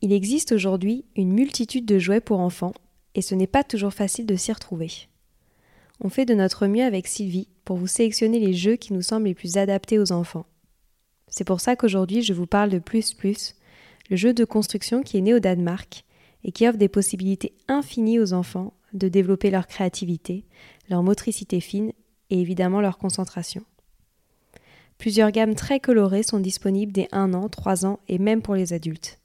Il 0.00 0.12
existe 0.12 0.52
aujourd'hui 0.52 1.04
une 1.16 1.32
multitude 1.32 1.84
de 1.84 1.98
jouets 1.98 2.20
pour 2.20 2.38
enfants 2.38 2.74
et 3.14 3.22
ce 3.22 3.34
n'est 3.34 3.48
pas 3.48 3.64
toujours 3.64 3.92
facile 3.92 4.26
de 4.26 4.36
s'y 4.36 4.52
retrouver. 4.52 4.90
On 6.00 6.08
fait 6.08 6.24
de 6.24 6.34
notre 6.34 6.68
mieux 6.68 6.84
avec 6.84 7.08
Sylvie 7.08 7.48
pour 7.64 7.76
vous 7.76 7.88
sélectionner 7.88 8.38
les 8.38 8.54
jeux 8.54 8.76
qui 8.76 8.92
nous 8.92 9.02
semblent 9.02 9.26
les 9.26 9.34
plus 9.34 9.56
adaptés 9.56 9.98
aux 9.98 10.12
enfants. 10.12 10.46
C'est 11.26 11.44
pour 11.44 11.60
ça 11.60 11.74
qu'aujourd'hui 11.74 12.22
je 12.22 12.32
vous 12.32 12.46
parle 12.46 12.70
de 12.70 12.78
Plus 12.78 13.12
Plus, 13.12 13.56
le 14.08 14.16
jeu 14.16 14.32
de 14.32 14.44
construction 14.44 15.02
qui 15.02 15.18
est 15.18 15.22
né 15.22 15.34
au 15.34 15.40
Danemark 15.40 16.04
et 16.44 16.52
qui 16.52 16.68
offre 16.68 16.78
des 16.78 16.88
possibilités 16.88 17.52
infinies 17.66 18.20
aux 18.20 18.32
enfants 18.32 18.74
de 18.92 19.08
développer 19.08 19.50
leur 19.50 19.66
créativité, 19.66 20.44
leur 20.88 21.02
motricité 21.02 21.60
fine 21.60 21.92
et 22.30 22.40
évidemment 22.40 22.80
leur 22.80 22.98
concentration. 22.98 23.64
Plusieurs 24.96 25.32
gammes 25.32 25.54
très 25.54 25.80
colorées 25.80 26.22
sont 26.22 26.40
disponibles 26.40 26.92
dès 26.92 27.08
1 27.12 27.34
an, 27.34 27.48
3 27.48 27.84
ans 27.84 27.98
et 28.08 28.18
même 28.18 28.42
pour 28.42 28.54
les 28.54 28.72
adultes. 28.72 29.17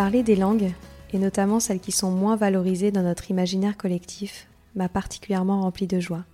Parler 0.00 0.22
des 0.22 0.34
langues, 0.34 0.72
et 1.12 1.18
notamment 1.18 1.60
celles 1.60 1.78
qui 1.78 1.92
sont 1.92 2.10
moins 2.10 2.34
valorisées 2.34 2.90
dans 2.90 3.02
notre 3.02 3.30
imaginaire 3.30 3.76
collectif, 3.76 4.48
m'a 4.74 4.88
particulièrement 4.88 5.60
rempli 5.60 5.86
de 5.86 6.00
joie. 6.00 6.24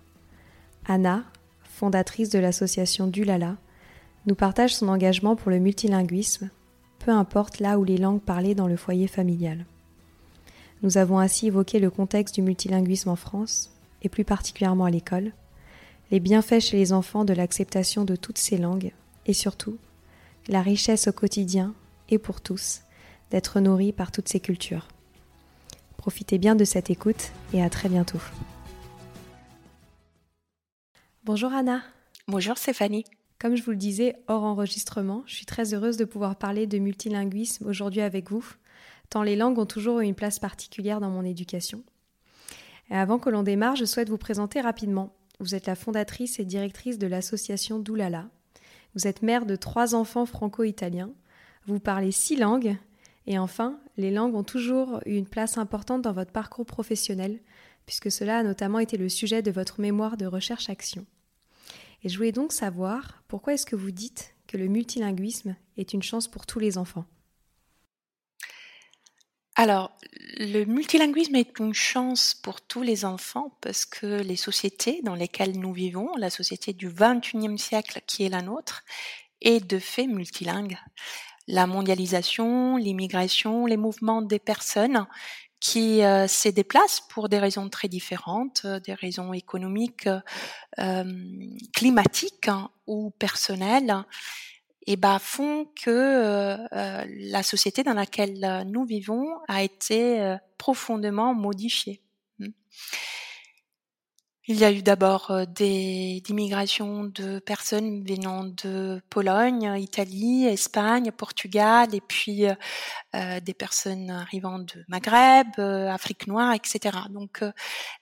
Anna, 0.87 1.25
fondatrice 1.65 2.31
de 2.31 2.39
l'association 2.39 3.09
Dulala, 3.09 3.57
nous 4.27 4.37
partage 4.37 4.77
son 4.77 4.87
engagement 4.87 5.35
pour 5.35 5.51
le 5.51 5.59
multilinguisme, 5.59 6.49
peu 7.01 7.11
importe 7.11 7.59
là 7.59 7.81
où 7.81 7.83
les 7.83 7.97
langues 7.97 8.21
parlées 8.21 8.55
dans 8.55 8.69
le 8.69 8.77
foyer 8.77 9.09
familial. 9.09 9.67
Nous 10.85 10.97
avons 10.97 11.19
ainsi 11.19 11.49
évoqué 11.49 11.81
le 11.81 11.91
contexte 11.91 12.37
du 12.37 12.43
multilinguisme 12.43 13.09
en 13.09 13.17
France, 13.17 13.73
et 14.01 14.09
plus 14.09 14.25
particulièrement 14.25 14.85
à 14.85 14.91
l'école, 14.91 15.33
les 16.13 16.21
bienfaits 16.21 16.61
chez 16.61 16.77
les 16.77 16.93
enfants 16.93 17.25
de 17.25 17.35
l'acceptation 17.35 18.05
de 18.05 18.15
toutes 18.15 18.39
ces 18.39 18.59
langues, 18.59 18.93
et 19.27 19.33
surtout, 19.33 19.77
la 20.47 20.63
richesse 20.63 21.09
au 21.09 21.13
quotidien, 21.13 21.75
et 22.09 22.19
pour 22.19 22.41
tous, 22.41 22.83
d'être 23.31 23.61
nourris 23.61 23.93
par 23.93 24.13
toutes 24.13 24.29
ces 24.29 24.41
cultures. 24.41 24.89
Profitez 25.97 26.39
bien 26.39 26.55
de 26.55 26.65
cette 26.65 26.91
écoute 26.91 27.33
et 27.53 27.63
à 27.63 27.71
très 27.71 27.89
bientôt. 27.89 28.21
Bonjour 31.25 31.53
Anna. 31.53 31.83
Bonjour 32.29 32.57
Stéphanie. 32.57 33.05
Comme 33.39 33.57
je 33.57 33.63
vous 33.63 33.73
le 33.73 33.77
disais 33.77 34.17
hors 34.29 34.45
enregistrement, 34.45 35.23
je 35.27 35.35
suis 35.35 35.47
très 35.47 35.75
heureuse 35.75 35.97
de 35.97 36.05
pouvoir 36.05 36.37
parler 36.37 36.67
de 36.67 36.79
multilinguisme 36.79 37.67
aujourd'hui 37.67 38.01
avec 38.01 38.31
vous, 38.31 38.45
tant 39.11 39.23
les 39.23 39.37
langues 39.37 39.59
ont 39.59 39.67
toujours 39.67 40.01
eu 40.01 40.05
une 40.05 40.15
place 40.15 40.39
particulière 40.39 41.01
dans 41.01 41.11
mon 41.11 41.25
éducation. 41.25 41.83
Et 42.91 42.95
avant 42.95 43.19
que 43.19 43.31
l'on 43.31 43.43
démarre, 43.43 43.77
je 43.77 43.85
souhaite 43.85 44.09
vous 44.09 44.17
présenter 44.17 44.61
rapidement. 44.61 45.13
Vous 45.41 45.55
êtes 45.55 45.67
la 45.67 45.75
fondatrice 45.75 46.39
et 46.39 46.45
directrice 46.45 46.99
de 46.99 47.07
l'association 47.07 47.79
Doulala. 47.79 48.29
Vous 48.95 49.07
êtes 49.07 49.23
mère 49.23 49.45
de 49.45 49.57
trois 49.57 49.95
enfants 49.95 50.25
franco-italiens. 50.25 51.11
Vous 51.67 51.81
parlez 51.81 52.13
six 52.13 52.37
langues 52.37 52.77
et 53.27 53.39
enfin, 53.39 53.81
les 53.97 54.11
langues 54.11 54.35
ont 54.35 54.45
toujours 54.45 55.01
eu 55.05 55.17
une 55.17 55.27
place 55.27 55.59
importante 55.59 56.03
dans 56.03 56.13
votre 56.13 56.33
parcours 56.33 56.67
professionnel, 56.67 57.41
puisque 57.85 58.11
cela 58.11 58.39
a 58.39 58.43
notamment 58.43 58.79
été 58.79 58.97
le 58.97 59.09
sujet 59.09 59.43
de 59.43 59.51
votre 59.51 59.81
mémoire 59.81 60.17
de 60.17 60.27
recherche-action. 60.27 61.07
Et 62.03 62.09
je 62.09 62.17
voulais 62.17 62.33
donc 62.33 62.53
savoir 62.53 63.23
pourquoi 63.27 63.55
est-ce 63.55 63.67
que 63.67 63.77
vous 63.77 63.91
dites 63.91 64.35
que 64.47 64.57
le 64.57 64.69
multilinguisme 64.69 65.57
est 65.77 65.93
une 65.93 66.03
chance 66.03 66.29
pour 66.29 66.47
tous 66.47 66.61
les 66.61 66.79
enfants? 66.79 67.05
Alors, 69.57 69.97
le 70.37 70.65
multilinguisme 70.65 71.35
est 71.35 71.59
une 71.59 71.73
chance 71.73 72.35
pour 72.35 72.61
tous 72.61 72.83
les 72.83 73.07
enfants 73.07 73.57
parce 73.63 73.87
que 73.87 74.21
les 74.21 74.37
sociétés 74.37 75.01
dans 75.03 75.15
lesquelles 75.15 75.59
nous 75.59 75.73
vivons, 75.73 76.15
la 76.17 76.29
société 76.29 76.75
du 76.75 76.91
21e 76.91 77.57
siècle 77.57 78.03
qui 78.07 78.25
est 78.25 78.29
la 78.29 78.43
nôtre, 78.43 78.85
est 79.41 79.67
de 79.67 79.79
fait 79.79 80.07
multilingue 80.07 80.79
la 81.49 81.67
mondialisation, 81.67 82.77
l'immigration, 82.77 83.67
les 83.67 83.77
mouvements 83.77 84.23
des 84.23 84.39
personnes 84.39 85.07
qui 85.61 86.05
euh, 86.05 86.29
se 86.29 86.49
déplacent 86.49 87.01
pour 87.09 87.29
des 87.29 87.39
raisons 87.39 87.69
très 87.69 87.89
différentes, 87.89 88.63
euh, 88.65 88.81
des 88.81 88.95
raisons 88.95 89.33
économiques, 89.33 90.09
euh, 90.79 91.05
climatiques 91.75 92.49
hein, 92.49 92.71
ou 92.87 93.11
personnelles, 93.19 94.05
et 94.87 94.97
bah, 94.97 95.19
font 95.19 95.67
que 95.83 96.57
la 96.71 97.43
société 97.43 97.83
dans 97.83 97.95
laquelle 97.95 98.65
nous 98.69 98.85
vivons 98.85 99.27
a 99.49 99.65
été 99.65 100.37
profondément 100.59 101.35
modifiée. 101.35 102.01
Il 104.49 104.61
y 104.61 104.65
a 104.65 104.71
eu 104.71 104.81
d'abord 104.81 105.33
euh, 105.33 105.45
des 105.45 106.23
migrations 106.31 107.03
de 107.03 107.41
personnes 107.41 108.05
venant 108.05 108.45
de 108.45 109.03
Pologne, 109.11 109.75
Italie, 109.77 110.47
Espagne, 110.47 111.11
Portugal, 111.11 111.93
et 111.93 112.01
puis 112.01 112.47
euh, 112.47 112.55
euh, 113.17 113.41
des 113.41 113.55
personnes 113.55 114.09
arrivant 114.09 114.61
de 114.61 114.85
Maghreb, 114.87 115.59
Afrique 115.59 116.29
noire, 116.29 116.55
etc. 116.55 116.97
Donc 117.11 117.43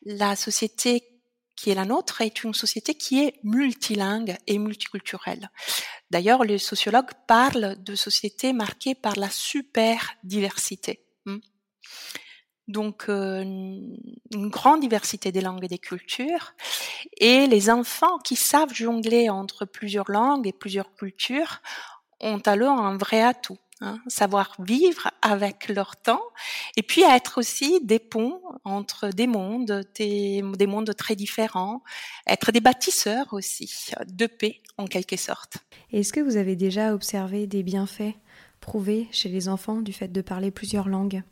la 0.04 0.36
société 0.36 1.04
qui 1.56 1.70
est 1.70 1.74
la 1.74 1.86
nôtre 1.86 2.20
est 2.20 2.44
une 2.44 2.52
société 2.52 2.94
qui 2.94 3.24
est 3.24 3.40
multilingue 3.42 4.36
et 4.46 4.58
multiculturelle. 4.58 5.48
D'ailleurs, 6.10 6.44
les 6.44 6.58
sociologues 6.58 7.12
parlent 7.26 7.82
de 7.82 7.94
sociétés 7.94 8.52
marquées 8.52 8.94
par 8.94 9.16
la 9.16 9.30
super 9.30 10.14
diversité. 10.24 11.06
Hmm 11.24 11.38
donc 12.68 13.06
euh, 13.08 13.42
une 13.42 14.48
grande 14.48 14.80
diversité 14.80 15.32
des 15.32 15.40
langues 15.40 15.64
et 15.64 15.68
des 15.68 15.78
cultures. 15.78 16.54
Et 17.18 17.46
les 17.46 17.70
enfants 17.70 18.18
qui 18.18 18.36
savent 18.36 18.72
jongler 18.72 19.28
entre 19.30 19.64
plusieurs 19.64 20.10
langues 20.10 20.46
et 20.46 20.52
plusieurs 20.52 20.94
cultures 20.94 21.60
ont 22.20 22.40
alors 22.46 22.78
un 22.78 22.96
vrai 22.96 23.22
atout. 23.22 23.58
Hein, 23.80 23.98
savoir 24.06 24.54
vivre 24.60 25.10
avec 25.20 25.68
leur 25.68 25.96
temps 25.96 26.22
et 26.76 26.82
puis 26.84 27.02
être 27.02 27.38
aussi 27.38 27.80
des 27.82 27.98
ponts 27.98 28.40
entre 28.62 29.08
des 29.08 29.26
mondes, 29.26 29.84
des, 29.96 30.44
des 30.56 30.66
mondes 30.68 30.94
très 30.94 31.16
différents, 31.16 31.82
être 32.28 32.52
des 32.52 32.60
bâtisseurs 32.60 33.32
aussi 33.32 33.90
de 34.06 34.26
paix 34.26 34.62
en 34.78 34.86
quelque 34.86 35.16
sorte. 35.16 35.58
Est-ce 35.92 36.12
que 36.12 36.20
vous 36.20 36.36
avez 36.36 36.54
déjà 36.54 36.94
observé 36.94 37.48
des 37.48 37.64
bienfaits 37.64 38.14
prouvés 38.60 39.08
chez 39.10 39.28
les 39.28 39.48
enfants 39.48 39.80
du 39.80 39.92
fait 39.92 40.08
de 40.08 40.22
parler 40.22 40.52
plusieurs 40.52 40.88
langues? 40.88 41.24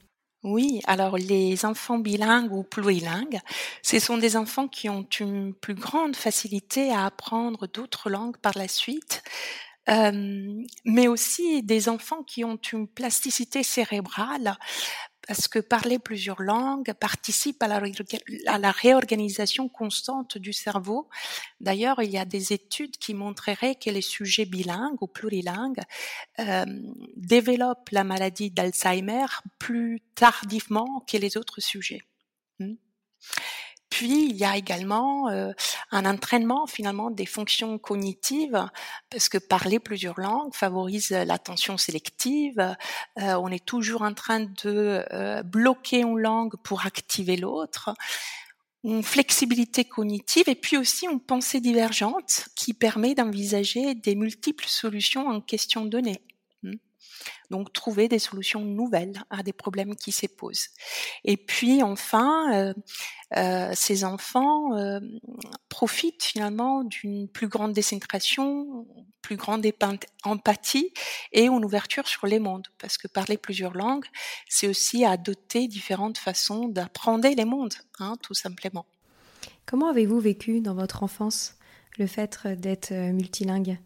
Oui, 0.44 0.80
alors 0.86 1.16
les 1.16 1.64
enfants 1.64 1.98
bilingues 1.98 2.52
ou 2.52 2.64
plurilingues, 2.64 3.38
ce 3.82 3.98
sont 4.00 4.18
des 4.18 4.36
enfants 4.36 4.66
qui 4.66 4.88
ont 4.88 5.06
une 5.20 5.54
plus 5.54 5.74
grande 5.74 6.16
facilité 6.16 6.90
à 6.92 7.06
apprendre 7.06 7.68
d'autres 7.68 8.10
langues 8.10 8.38
par 8.38 8.58
la 8.58 8.66
suite, 8.66 9.22
euh, 9.88 10.62
mais 10.84 11.08
aussi 11.08 11.62
des 11.62 11.88
enfants 11.88 12.22
qui 12.24 12.44
ont 12.44 12.58
une 12.72 12.88
plasticité 12.88 13.62
cérébrale 13.62 14.56
parce 15.26 15.46
que 15.46 15.58
parler 15.58 15.98
plusieurs 15.98 16.42
langues 16.42 16.92
participe 16.94 17.62
à 17.62 17.68
la, 17.68 18.70
réorganisation 18.70 19.68
constante 19.68 20.38
du 20.38 20.52
cerveau. 20.52 21.08
D'ailleurs, 21.60 22.02
il 22.02 22.10
y 22.10 22.18
a 22.18 22.24
des 22.24 22.52
études 22.52 22.96
qui 22.96 23.14
montreraient 23.14 23.76
que 23.76 23.90
les 23.90 24.02
sujets 24.02 24.44
bilingues 24.44 25.00
ou 25.00 25.06
plurilingues 25.06 25.82
euh, 26.40 26.64
développent 27.16 27.90
la 27.90 28.04
maladie 28.04 28.50
d'Alzheimer 28.50 29.26
plus 29.58 30.00
tardivement 30.14 31.04
que 31.08 31.16
les 31.16 31.36
autres 31.36 31.60
sujets. 31.60 32.02
Hmm. 32.58 32.74
Il 34.04 34.36
y 34.36 34.44
a 34.44 34.56
également 34.56 35.28
euh, 35.28 35.52
un 35.90 36.04
entraînement 36.04 36.66
finalement 36.66 37.10
des 37.10 37.26
fonctions 37.26 37.78
cognitives 37.78 38.66
parce 39.10 39.28
que 39.28 39.38
parler 39.38 39.78
plusieurs 39.78 40.18
langues 40.18 40.54
favorise 40.54 41.10
l'attention 41.10 41.76
sélective. 41.76 42.58
Euh, 42.58 43.34
on 43.34 43.48
est 43.48 43.64
toujours 43.64 44.02
en 44.02 44.14
train 44.14 44.40
de 44.40 45.04
euh, 45.12 45.42
bloquer 45.42 46.00
une 46.00 46.18
langue 46.18 46.54
pour 46.62 46.86
activer 46.86 47.36
l'autre. 47.36 47.94
Une 48.84 49.04
flexibilité 49.04 49.84
cognitive 49.84 50.48
et 50.48 50.56
puis 50.56 50.76
aussi 50.76 51.06
une 51.06 51.20
pensée 51.20 51.60
divergente 51.60 52.48
qui 52.56 52.74
permet 52.74 53.14
d'envisager 53.14 53.94
des 53.94 54.16
multiples 54.16 54.66
solutions 54.66 55.28
en 55.28 55.40
question 55.40 55.84
donnée. 55.84 56.20
Donc 57.50 57.72
trouver 57.72 58.08
des 58.08 58.18
solutions 58.18 58.60
nouvelles 58.60 59.22
à 59.30 59.42
des 59.42 59.52
problèmes 59.52 59.94
qui 59.96 60.12
se 60.12 60.26
posent. 60.26 60.68
Et 61.24 61.36
puis 61.36 61.82
enfin, 61.82 62.52
euh, 62.54 62.74
euh, 63.36 63.70
ces 63.74 64.04
enfants 64.04 64.76
euh, 64.76 65.00
profitent 65.68 66.24
finalement 66.24 66.84
d'une 66.84 67.28
plus 67.28 67.48
grande 67.48 67.72
décentration, 67.72 68.86
plus 69.20 69.36
grande 69.36 69.66
empathie 70.24 70.92
et 71.32 71.46
une 71.46 71.64
ouverture 71.64 72.08
sur 72.08 72.26
les 72.26 72.38
mondes. 72.38 72.68
Parce 72.78 72.98
que 72.98 73.08
parler 73.08 73.36
plusieurs 73.36 73.74
langues, 73.74 74.06
c'est 74.48 74.68
aussi 74.68 75.04
adopter 75.04 75.68
différentes 75.68 76.18
façons 76.18 76.68
d'apprendre 76.68 77.28
les 77.28 77.44
mondes, 77.44 77.74
hein, 77.98 78.16
tout 78.22 78.34
simplement. 78.34 78.86
Comment 79.66 79.88
avez-vous 79.88 80.20
vécu 80.20 80.60
dans 80.60 80.74
votre 80.74 81.02
enfance 81.02 81.56
le 81.98 82.06
fait 82.06 82.46
d'être 82.46 82.92
multilingue? 82.92 83.78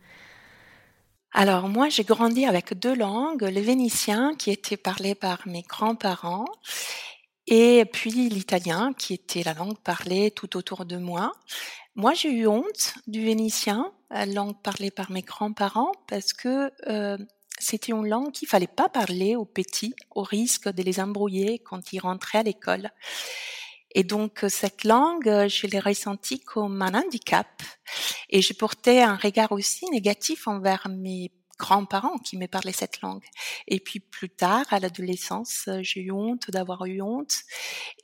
Alors 1.38 1.68
moi, 1.68 1.90
j'ai 1.90 2.02
grandi 2.02 2.46
avec 2.46 2.72
deux 2.72 2.94
langues, 2.94 3.42
le 3.42 3.60
vénitien 3.60 4.34
qui 4.36 4.50
était 4.50 4.78
parlé 4.78 5.14
par 5.14 5.46
mes 5.46 5.60
grands-parents 5.60 6.46
et 7.46 7.84
puis 7.92 8.10
l'italien 8.10 8.94
qui 8.94 9.12
était 9.12 9.42
la 9.42 9.52
langue 9.52 9.76
parlée 9.76 10.30
tout 10.30 10.56
autour 10.56 10.86
de 10.86 10.96
moi. 10.96 11.34
Moi, 11.94 12.14
j'ai 12.14 12.30
eu 12.30 12.46
honte 12.46 12.94
du 13.06 13.22
vénitien, 13.22 13.92
la 14.10 14.24
langue 14.24 14.56
parlée 14.62 14.90
par 14.90 15.10
mes 15.10 15.20
grands-parents, 15.20 15.92
parce 16.08 16.32
que 16.32 16.72
euh, 16.88 17.18
c'était 17.58 17.92
une 17.92 18.08
langue 18.08 18.32
qu'il 18.32 18.48
fallait 18.48 18.66
pas 18.66 18.88
parler 18.88 19.36
aux 19.36 19.44
petits, 19.44 19.94
au 20.14 20.22
risque 20.22 20.70
de 20.70 20.82
les 20.82 21.00
embrouiller 21.00 21.58
quand 21.58 21.92
ils 21.92 22.00
rentraient 22.00 22.38
à 22.38 22.44
l'école. 22.44 22.90
Et 23.96 24.04
donc 24.04 24.44
cette 24.50 24.84
langue, 24.84 25.46
je 25.48 25.66
l'ai 25.66 25.80
ressentie 25.80 26.40
comme 26.40 26.82
un 26.82 26.92
handicap 26.92 27.62
et 28.28 28.42
je 28.42 28.52
portais 28.52 29.00
un 29.00 29.16
regard 29.16 29.52
aussi 29.52 29.88
négatif 29.90 30.46
envers 30.46 30.86
mes 30.90 31.32
grands-parents 31.58 32.18
qui 32.18 32.36
me 32.36 32.46
parlaient 32.46 32.72
cette 32.72 33.00
langue. 33.00 33.24
Et 33.66 33.80
puis 33.80 34.00
plus 34.00 34.28
tard, 34.28 34.66
à 34.68 34.80
l'adolescence, 34.80 35.70
j'ai 35.80 36.02
eu 36.02 36.12
honte 36.12 36.50
d'avoir 36.50 36.84
eu 36.84 37.00
honte. 37.00 37.36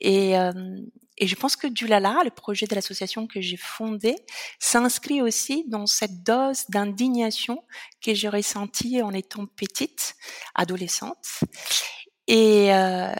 Et, 0.01 0.35
euh, 0.35 0.79
et 1.19 1.27
je 1.27 1.35
pense 1.35 1.55
que 1.55 1.67
Dulala, 1.67 2.21
le 2.23 2.31
projet 2.31 2.65
de 2.65 2.73
l'association 2.73 3.27
que 3.27 3.39
j'ai 3.39 3.57
fondé, 3.57 4.15
s'inscrit 4.57 5.21
aussi 5.21 5.63
dans 5.67 5.85
cette 5.85 6.23
dose 6.23 6.65
d'indignation 6.69 7.63
que 8.01 8.15
j'ai 8.15 8.29
ressentie 8.29 8.99
en 9.03 9.13
étant 9.13 9.45
petite, 9.45 10.15
adolescente. 10.55 11.43
Et, 12.27 12.73
euh, 12.73 13.13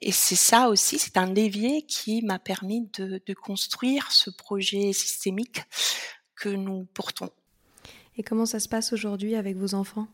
et 0.00 0.12
c'est 0.12 0.36
ça 0.36 0.68
aussi, 0.68 0.98
c'est 0.98 1.16
un 1.16 1.26
levier 1.26 1.82
qui 1.82 2.22
m'a 2.22 2.38
permis 2.38 2.88
de, 2.98 3.20
de 3.24 3.34
construire 3.34 4.12
ce 4.12 4.30
projet 4.30 4.92
systémique 4.92 5.62
que 6.36 6.48
nous 6.48 6.86
portons. 6.94 7.30
Et 8.16 8.22
comment 8.22 8.46
ça 8.46 8.60
se 8.60 8.68
passe 8.68 8.92
aujourd'hui 8.92 9.34
avec 9.34 9.56
vos 9.56 9.74
enfants? 9.74 10.06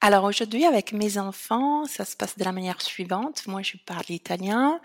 Alors 0.00 0.24
aujourd'hui 0.24 0.64
avec 0.64 0.92
mes 0.92 1.18
enfants, 1.18 1.84
ça 1.86 2.04
se 2.04 2.16
passe 2.16 2.36
de 2.36 2.44
la 2.44 2.52
manière 2.52 2.80
suivante. 2.80 3.46
Moi 3.46 3.62
je 3.62 3.76
parle 3.86 4.04
italien, 4.08 4.80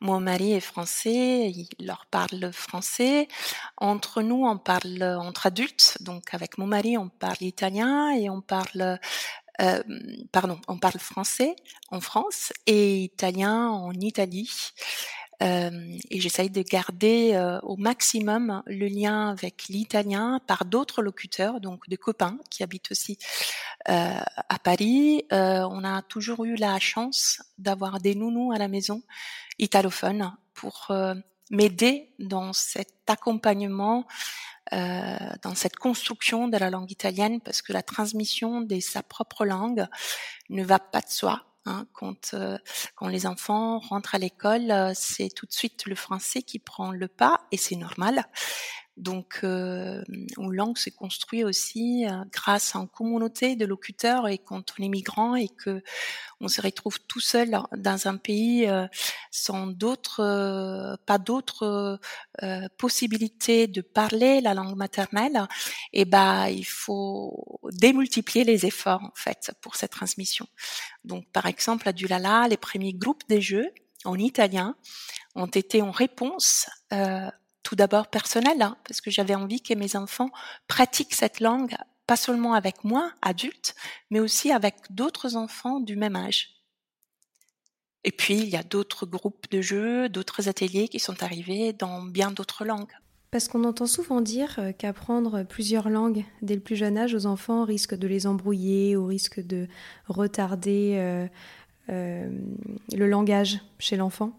mon 0.00 0.20
mari 0.20 0.52
est 0.52 0.60
français, 0.60 1.50
il 1.50 1.68
leur 1.78 2.06
parle 2.06 2.52
français. 2.52 3.28
Entre 3.76 4.22
nous 4.22 4.46
on 4.46 4.58
parle 4.58 5.02
entre 5.02 5.46
adultes, 5.46 5.98
donc 6.00 6.32
avec 6.32 6.58
mon 6.58 6.66
mari 6.66 6.96
on 6.96 7.08
parle 7.08 7.42
italien 7.42 8.12
et 8.12 8.30
on 8.30 8.40
parle 8.40 8.98
euh, 9.62 9.82
pardon, 10.32 10.60
on 10.68 10.78
parle 10.78 10.98
français 10.98 11.54
en 11.90 12.00
France 12.00 12.52
et 12.66 13.04
italien 13.04 13.68
en 13.68 13.92
Italie. 13.92 14.72
Euh, 15.42 15.98
et 16.10 16.20
j'essaye 16.20 16.50
de 16.50 16.62
garder 16.62 17.32
euh, 17.34 17.58
au 17.62 17.76
maximum 17.76 18.62
le 18.66 18.86
lien 18.86 19.30
avec 19.30 19.64
l'italien 19.68 20.40
par 20.46 20.64
d'autres 20.64 21.02
locuteurs, 21.02 21.60
donc 21.60 21.88
des 21.88 21.96
copains 21.96 22.38
qui 22.50 22.62
habitent 22.62 22.92
aussi 22.92 23.18
euh, 23.88 24.20
à 24.48 24.58
Paris. 24.62 25.24
on 25.30 25.84
a 25.84 26.02
toujours 26.02 26.44
eu 26.44 26.54
la 26.54 26.78
chance 26.78 27.42
d'avoir 27.58 27.98
des 28.00 28.14
nounous 28.14 28.52
à 28.52 28.58
la 28.58 28.68
maison 28.68 29.02
italophones 29.58 30.32
pour 30.54 30.92
m'aider 31.50 32.12
dans 32.18 32.52
cet 32.52 32.92
accompagnement 33.08 34.06
euh, 34.72 35.16
dans 35.42 35.54
cette 35.54 35.76
construction 35.76 36.48
de 36.48 36.56
la 36.56 36.70
langue 36.70 36.90
italienne 36.90 37.40
parce 37.40 37.62
que 37.62 37.72
la 37.72 37.82
transmission 37.82 38.60
de 38.60 38.78
sa 38.80 39.02
propre 39.02 39.44
langue 39.44 39.86
ne 40.50 40.62
va 40.62 40.78
pas 40.78 41.00
de 41.00 41.08
soi. 41.08 41.44
Hein, 41.64 41.86
quand, 41.92 42.34
euh, 42.34 42.58
quand 42.96 43.06
les 43.06 43.26
enfants 43.26 43.78
rentrent 43.78 44.16
à 44.16 44.18
l'école, 44.18 44.70
euh, 44.70 44.92
c'est 44.94 45.28
tout 45.28 45.46
de 45.46 45.52
suite 45.52 45.86
le 45.86 45.94
français 45.94 46.42
qui 46.42 46.58
prend 46.58 46.90
le 46.90 47.06
pas 47.06 47.40
et 47.52 47.56
c'est 47.56 47.76
normal. 47.76 48.24
Donc, 48.98 49.40
euh, 49.42 50.02
une 50.08 50.52
langue 50.52 50.76
se 50.76 50.90
construit 50.90 51.44
aussi 51.44 52.06
euh, 52.06 52.24
grâce 52.30 52.76
à 52.76 52.78
une 52.78 52.88
communauté 52.88 53.56
de 53.56 53.64
locuteurs 53.64 54.28
et 54.28 54.36
quand 54.36 54.74
on 54.78 54.82
est 54.82 54.88
migrant 54.88 55.34
et 55.34 55.48
que 55.48 55.82
on 56.40 56.48
se 56.48 56.60
retrouve 56.60 57.00
tout 57.00 57.20
seul 57.20 57.58
dans 57.74 58.08
un 58.08 58.16
pays 58.18 58.68
euh, 58.68 58.86
sans 59.30 59.66
d'autres, 59.66 60.20
euh, 60.20 60.96
pas 61.06 61.18
d'autres 61.18 61.98
possibilités 62.76 63.66
de 63.66 63.80
parler 63.80 64.40
la 64.40 64.54
langue 64.54 64.76
maternelle, 64.76 65.46
et 65.92 66.02
eh 66.02 66.04
ben 66.04 66.48
il 66.48 66.64
faut 66.64 67.60
démultiplier 67.72 68.44
les 68.44 68.66
efforts 68.66 69.02
en 69.02 69.12
fait 69.14 69.52
pour 69.60 69.76
cette 69.76 69.92
transmission. 69.92 70.46
Donc, 71.04 71.24
par 71.32 71.46
exemple, 71.46 71.88
à 71.88 71.92
Dulala, 71.92 72.48
les 72.48 72.56
premiers 72.56 72.92
groupes 72.92 73.22
des 73.28 73.40
jeux 73.40 73.70
en 74.04 74.18
italien 74.18 74.76
ont 75.34 75.46
été 75.46 75.82
en 75.82 75.90
réponse 75.90 76.66
euh, 76.92 77.30
tout 77.62 77.76
d'abord 77.76 78.08
personnel, 78.08 78.60
hein, 78.62 78.76
parce 78.86 79.00
que 79.00 79.10
j'avais 79.10 79.34
envie 79.34 79.60
que 79.60 79.74
mes 79.74 79.96
enfants 79.96 80.30
pratiquent 80.68 81.14
cette 81.14 81.40
langue, 81.40 81.74
pas 82.06 82.16
seulement 82.16 82.54
avec 82.54 82.84
moi, 82.84 83.12
adulte, 83.22 83.74
mais 84.10 84.20
aussi 84.20 84.52
avec 84.52 84.76
d'autres 84.90 85.36
enfants 85.36 85.80
du 85.80 85.96
même 85.96 86.16
âge. 86.16 86.62
Et 88.04 88.10
puis, 88.10 88.34
il 88.34 88.48
y 88.48 88.56
a 88.56 88.64
d'autres 88.64 89.06
groupes 89.06 89.50
de 89.50 89.60
jeux, 89.60 90.08
d'autres 90.08 90.48
ateliers 90.48 90.88
qui 90.88 90.98
sont 90.98 91.22
arrivés 91.22 91.72
dans 91.72 92.02
bien 92.02 92.32
d'autres 92.32 92.64
langues. 92.64 92.92
Parce 93.30 93.48
qu'on 93.48 93.64
entend 93.64 93.86
souvent 93.86 94.20
dire 94.20 94.56
euh, 94.58 94.72
qu'apprendre 94.72 95.42
plusieurs 95.44 95.88
langues 95.88 96.24
dès 96.42 96.54
le 96.54 96.60
plus 96.60 96.76
jeune 96.76 96.98
âge 96.98 97.14
aux 97.14 97.24
enfants 97.24 97.64
risque 97.64 97.94
de 97.94 98.06
les 98.06 98.26
embrouiller 98.26 98.94
ou 98.94 99.06
risque 99.06 99.40
de 99.40 99.68
retarder 100.06 100.96
euh, 100.98 101.26
euh, 101.88 102.30
le 102.92 103.06
langage 103.08 103.60
chez 103.78 103.96
l'enfant. 103.96 104.38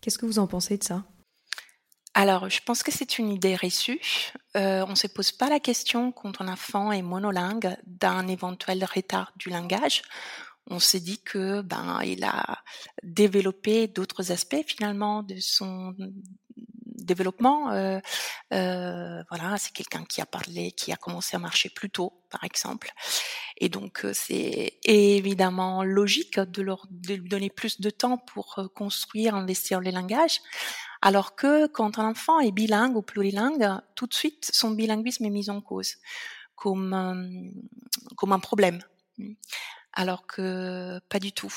Qu'est-ce 0.00 0.16
que 0.16 0.24
vous 0.24 0.38
en 0.38 0.46
pensez 0.46 0.78
de 0.78 0.84
ça? 0.84 1.04
Alors, 2.14 2.50
je 2.50 2.60
pense 2.64 2.82
que 2.82 2.92
c'est 2.92 3.18
une 3.18 3.30
idée 3.30 3.56
reçue. 3.56 4.00
on 4.54 4.86
ne 4.88 4.94
se 4.94 5.06
pose 5.06 5.32
pas 5.32 5.48
la 5.48 5.60
question 5.60 6.12
quand 6.12 6.40
un 6.42 6.48
enfant 6.48 6.92
est 6.92 7.00
monolingue 7.02 7.76
d'un 7.86 8.28
éventuel 8.28 8.84
retard 8.84 9.32
du 9.36 9.48
langage. 9.48 10.02
On 10.70 10.78
s'est 10.78 11.00
dit 11.00 11.20
que 11.22 11.60
ben 11.62 12.00
il 12.04 12.22
a 12.22 12.62
développé 13.02 13.88
d'autres 13.88 14.30
aspects 14.30 14.62
finalement 14.66 15.22
de 15.22 15.36
son 15.40 15.94
développement. 16.94 17.72
Euh, 17.72 18.00
euh, 18.52 19.22
voilà, 19.28 19.56
c'est 19.58 19.72
quelqu'un 19.72 20.04
qui 20.04 20.20
a 20.20 20.26
parlé, 20.26 20.72
qui 20.72 20.92
a 20.92 20.96
commencé 20.96 21.36
à 21.36 21.38
marcher 21.38 21.70
plus 21.70 21.90
tôt, 21.90 22.12
par 22.30 22.44
exemple. 22.44 22.90
Et 23.58 23.68
donc, 23.68 24.04
euh, 24.04 24.12
c'est 24.14 24.78
évidemment 24.84 25.84
logique 25.84 26.38
de 26.40 26.62
leur 26.62 26.86
donner 26.90 27.50
plus 27.50 27.80
de 27.80 27.90
temps 27.90 28.18
pour 28.18 28.60
construire, 28.74 29.34
investir 29.34 29.80
les 29.80 29.92
langages. 29.92 30.40
Alors 31.00 31.34
que 31.34 31.66
quand 31.66 31.98
un 31.98 32.10
enfant 32.10 32.40
est 32.40 32.52
bilingue 32.52 32.96
ou 32.96 33.02
plurilingue, 33.02 33.68
tout 33.96 34.06
de 34.06 34.14
suite, 34.14 34.50
son 34.52 34.70
bilinguisme 34.70 35.24
est 35.24 35.30
mis 35.30 35.50
en 35.50 35.60
cause 35.60 35.96
comme, 36.54 37.52
comme 38.16 38.32
un 38.32 38.38
problème. 38.38 38.80
Alors 39.92 40.26
que 40.26 41.00
pas 41.08 41.18
du 41.18 41.32
tout. 41.32 41.52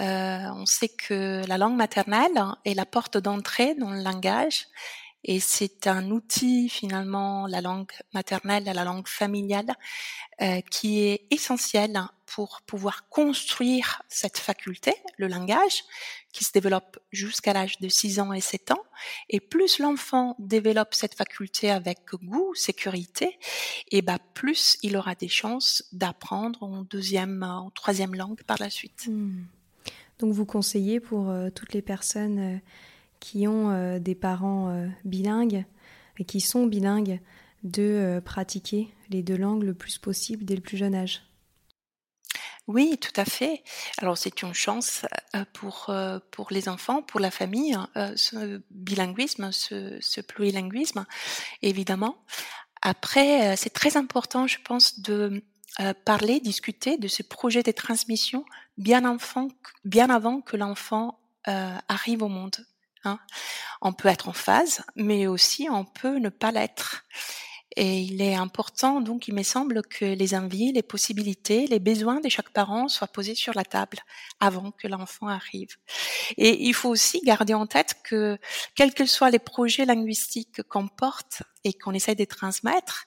Euh, 0.00 0.50
on 0.54 0.66
sait 0.66 0.88
que 0.88 1.42
la 1.46 1.58
langue 1.58 1.76
maternelle 1.76 2.40
est 2.64 2.74
la 2.74 2.86
porte 2.86 3.18
d'entrée 3.18 3.74
dans 3.74 3.90
le 3.90 4.02
langage 4.02 4.66
et 5.24 5.40
c'est 5.40 5.86
un 5.86 6.10
outil 6.10 6.68
finalement, 6.68 7.46
la 7.46 7.60
langue 7.60 7.90
maternelle, 8.14 8.64
la 8.64 8.84
langue 8.84 9.08
familiale, 9.08 9.74
euh, 10.40 10.60
qui 10.70 11.00
est 11.00 11.26
essentiel 11.30 12.00
pour 12.24 12.60
pouvoir 12.66 13.08
construire 13.08 14.02
cette 14.08 14.38
faculté, 14.38 14.94
le 15.16 15.26
langage, 15.26 15.82
qui 16.32 16.44
se 16.44 16.52
développe 16.52 16.98
jusqu'à 17.10 17.52
l'âge 17.52 17.78
de 17.78 17.88
6 17.88 18.20
ans 18.20 18.32
et 18.32 18.40
7 18.40 18.70
ans. 18.70 18.84
Et 19.28 19.40
plus 19.40 19.80
l'enfant 19.80 20.36
développe 20.38 20.94
cette 20.94 21.14
faculté 21.14 21.70
avec 21.70 21.98
goût, 22.12 22.54
sécurité, 22.54 23.38
et 23.90 24.02
bah 24.02 24.18
plus 24.34 24.78
il 24.82 24.96
aura 24.96 25.14
des 25.14 25.28
chances 25.28 25.84
d'apprendre 25.92 26.62
en 26.62 26.82
deuxième, 26.82 27.42
en 27.42 27.70
troisième 27.70 28.14
langue 28.14 28.42
par 28.44 28.58
la 28.60 28.70
suite. 28.70 29.06
Hmm. 29.08 29.42
Donc 30.18 30.32
vous 30.32 30.46
conseillez 30.46 31.00
pour 31.00 31.30
euh, 31.30 31.50
toutes 31.50 31.72
les 31.72 31.82
personnes 31.82 32.38
euh, 32.38 32.58
qui 33.20 33.46
ont 33.46 33.70
euh, 33.70 33.98
des 33.98 34.14
parents 34.14 34.88
bilingues 35.04 35.64
et 36.18 36.24
qui 36.24 36.40
sont 36.40 36.66
bilingues 36.66 37.20
de 37.64 38.20
pratiquer 38.24 38.88
les 39.10 39.22
deux 39.22 39.36
langues 39.36 39.64
le 39.64 39.74
plus 39.74 39.98
possible 39.98 40.44
dès 40.44 40.54
le 40.54 40.60
plus 40.60 40.76
jeune 40.76 40.94
âge? 40.94 41.22
Oui, 42.68 42.98
tout 43.00 43.12
à 43.16 43.24
fait. 43.24 43.62
Alors 43.98 44.18
c'est 44.18 44.42
une 44.42 44.52
chance 44.52 45.06
pour 45.54 45.92
pour 46.30 46.48
les 46.50 46.68
enfants, 46.68 47.02
pour 47.02 47.18
la 47.18 47.30
famille, 47.30 47.76
ce 48.14 48.60
bilinguisme, 48.70 49.50
ce, 49.50 49.96
ce 50.00 50.20
plurilinguisme, 50.20 51.06
évidemment. 51.62 52.16
Après, 52.82 53.56
c'est 53.56 53.72
très 53.72 53.96
important, 53.96 54.46
je 54.46 54.58
pense, 54.62 55.00
de 55.00 55.42
euh, 55.80 55.94
parler, 56.04 56.40
discuter 56.40 56.96
de 56.96 57.08
ce 57.08 57.22
projet 57.22 57.62
de 57.62 57.70
transmission 57.72 58.44
bien, 58.76 59.16
bien 59.84 60.10
avant 60.10 60.40
que 60.40 60.56
l'enfant 60.56 61.20
euh, 61.46 61.76
arrive 61.88 62.22
au 62.22 62.28
monde. 62.28 62.56
Hein. 63.04 63.18
On 63.80 63.92
peut 63.92 64.08
être 64.08 64.28
en 64.28 64.32
phase, 64.32 64.82
mais 64.96 65.26
aussi 65.26 65.68
on 65.70 65.84
peut 65.84 66.18
ne 66.18 66.28
pas 66.30 66.50
l'être. 66.50 67.04
Et 67.76 68.00
il 68.00 68.22
est 68.22 68.34
important, 68.34 69.00
donc, 69.00 69.28
il 69.28 69.34
me 69.34 69.42
semble 69.42 69.82
que 69.82 70.04
les 70.04 70.34
envies, 70.34 70.72
les 70.72 70.82
possibilités, 70.82 71.66
les 71.66 71.78
besoins 71.78 72.20
de 72.20 72.28
chaque 72.28 72.50
parent 72.50 72.88
soient 72.88 73.08
posés 73.08 73.34
sur 73.34 73.54
la 73.54 73.64
table 73.64 73.98
avant 74.40 74.70
que 74.72 74.88
l'enfant 74.88 75.28
arrive. 75.28 75.76
Et 76.36 76.64
il 76.66 76.74
faut 76.74 76.88
aussi 76.88 77.20
garder 77.20 77.54
en 77.54 77.66
tête 77.66 77.94
que, 78.04 78.38
quels 78.74 78.94
que 78.94 79.06
soient 79.06 79.30
les 79.30 79.38
projets 79.38 79.84
linguistiques 79.84 80.62
qu'on 80.64 80.88
porte 80.88 81.42
et 81.64 81.72
qu'on 81.72 81.92
essaie 81.92 82.14
de 82.14 82.24
transmettre, 82.24 83.06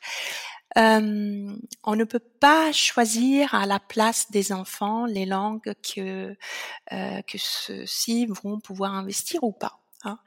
euh, 0.78 1.54
on 1.84 1.96
ne 1.96 2.04
peut 2.06 2.20
pas 2.40 2.72
choisir 2.72 3.54
à 3.54 3.66
la 3.66 3.80
place 3.80 4.32
des 4.32 4.54
enfants 4.54 5.06
les 5.06 5.26
langues 5.26 5.74
que 5.84 6.36
euh, 6.94 7.22
que 7.24 7.38
ceux-ci 7.38 8.26
vont 8.28 8.60
pouvoir 8.60 8.96
investir 8.96 9.44
ou 9.44 9.52
pas. 9.52 9.81
Hein. 10.04 10.20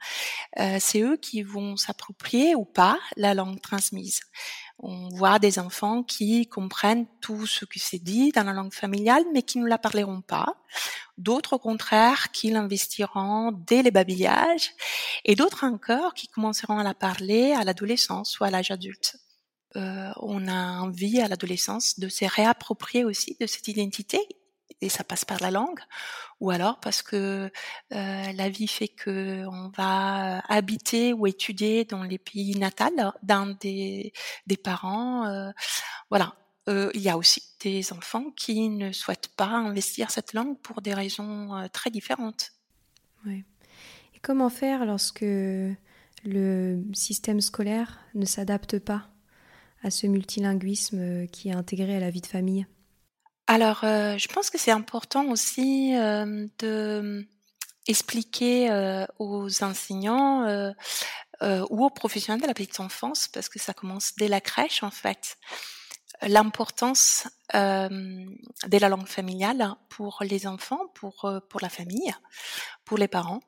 Euh, 0.59 0.77
c'est 0.79 1.01
eux 1.01 1.17
qui 1.17 1.43
vont 1.43 1.77
s'approprier 1.77 2.55
ou 2.55 2.65
pas 2.65 2.99
la 3.17 3.33
langue 3.33 3.61
transmise. 3.61 4.21
On 4.79 5.09
voit 5.09 5.39
des 5.39 5.57
enfants 5.59 6.03
qui 6.03 6.47
comprennent 6.47 7.07
tout 7.21 7.45
ce 7.45 7.65
qui 7.65 7.79
s'est 7.79 7.99
dit 7.99 8.31
dans 8.31 8.43
la 8.43 8.53
langue 8.53 8.73
familiale, 8.73 9.23
mais 9.33 9.41
qui 9.41 9.57
ne 9.59 9.67
la 9.67 9.77
parleront 9.77 10.21
pas. 10.21 10.55
D'autres, 11.17 11.53
au 11.53 11.59
contraire, 11.59 12.31
qui 12.31 12.51
l'investiront 12.51 13.51
dès 13.51 13.83
les 13.83 13.91
babillages, 13.91 14.73
et 15.23 15.35
d'autres 15.35 15.63
encore 15.63 16.13
qui 16.13 16.27
commenceront 16.27 16.77
à 16.77 16.83
la 16.83 16.93
parler 16.93 17.53
à 17.53 17.63
l'adolescence 17.63 18.39
ou 18.39 18.43
à 18.43 18.49
l'âge 18.49 18.71
adulte. 18.71 19.17
Euh, 19.77 20.11
on 20.17 20.47
a 20.47 20.79
envie 20.79 21.19
à 21.19 21.27
l'adolescence 21.27 21.99
de 21.99 22.07
se 22.07 22.25
réapproprier 22.25 23.03
aussi 23.03 23.35
de 23.39 23.47
cette 23.47 23.67
identité 23.67 24.19
et 24.81 24.89
ça 24.89 25.03
passe 25.03 25.25
par 25.25 25.41
la 25.41 25.51
langue 25.51 25.79
ou 26.39 26.51
alors 26.51 26.79
parce 26.79 27.01
que 27.01 27.51
euh, 27.93 28.31
la 28.33 28.49
vie 28.49 28.67
fait 28.67 28.87
que 28.87 29.45
on 29.47 29.69
va 29.75 30.39
habiter 30.47 31.13
ou 31.13 31.27
étudier 31.27 31.85
dans 31.85 32.03
les 32.03 32.17
pays 32.17 32.57
natals 32.57 33.13
d'un 33.23 33.47
des, 33.61 34.13
parents 34.63 35.25
euh, 35.27 35.51
voilà. 36.09 36.35
Il 36.67 37.01
y 37.01 37.09
a 37.09 37.17
aussi 37.17 37.43
des 37.59 37.93
enfants 37.93 38.31
qui 38.31 38.69
ne 38.69 38.91
souhaitent 38.91 39.29
pas 39.37 39.45
investir 39.45 40.09
cette 40.09 40.33
langue 40.33 40.59
pour 40.61 40.81
des 40.81 40.95
raisons 40.95 41.69
très 41.71 41.91
différentes. 41.91 42.53
Et 43.27 44.19
comment 44.23 44.49
faire 44.49 44.83
lorsque 44.85 45.23
le 46.25 46.83
système 46.93 47.41
scolaire 47.41 47.99
ne 48.15 48.25
s'adapte 48.25 48.79
pas 48.79 49.09
à 49.83 49.91
ce 49.91 50.07
multilinguisme 50.07 50.99
euh, 50.99 51.27
qui 51.27 51.49
est 51.49 51.53
intégré 51.53 51.95
à 51.95 51.99
la 51.99 52.09
vie 52.09 52.21
de 52.21 52.25
famille? 52.25 52.65
Alors, 53.47 53.83
euh, 53.83 54.17
je 54.17 54.27
pense 54.27 54.49
que 54.49 54.57
c'est 54.57 54.71
important 54.71 55.27
aussi 55.29 55.95
euh, 55.95 56.47
de 56.59 57.27
expliquer 57.87 59.05
aux 59.19 59.63
enseignants 59.63 60.73
ou 61.43 61.85
aux 61.85 61.89
professionnels 61.91 62.41
de 62.41 62.47
la 62.47 62.55
petite 62.55 62.79
enfance, 62.79 63.27
parce 63.27 63.47
que 63.47 63.59
ça 63.59 63.75
commence 63.75 64.15
dès 64.15 64.27
la 64.27 64.41
crèche 64.41 64.81
en 64.81 64.89
fait, 64.89 65.37
l'importance 66.23 67.27
de 67.53 68.77
la 68.79 68.89
langue 68.89 69.05
familiale 69.05 69.75
pour 69.89 70.23
les 70.23 70.47
enfants, 70.47 70.87
pour 70.95 71.31
pour 71.47 71.61
la 71.61 71.69
famille, 71.69 72.11
pour 72.85 72.97
les 72.97 73.07
parents. 73.07 73.41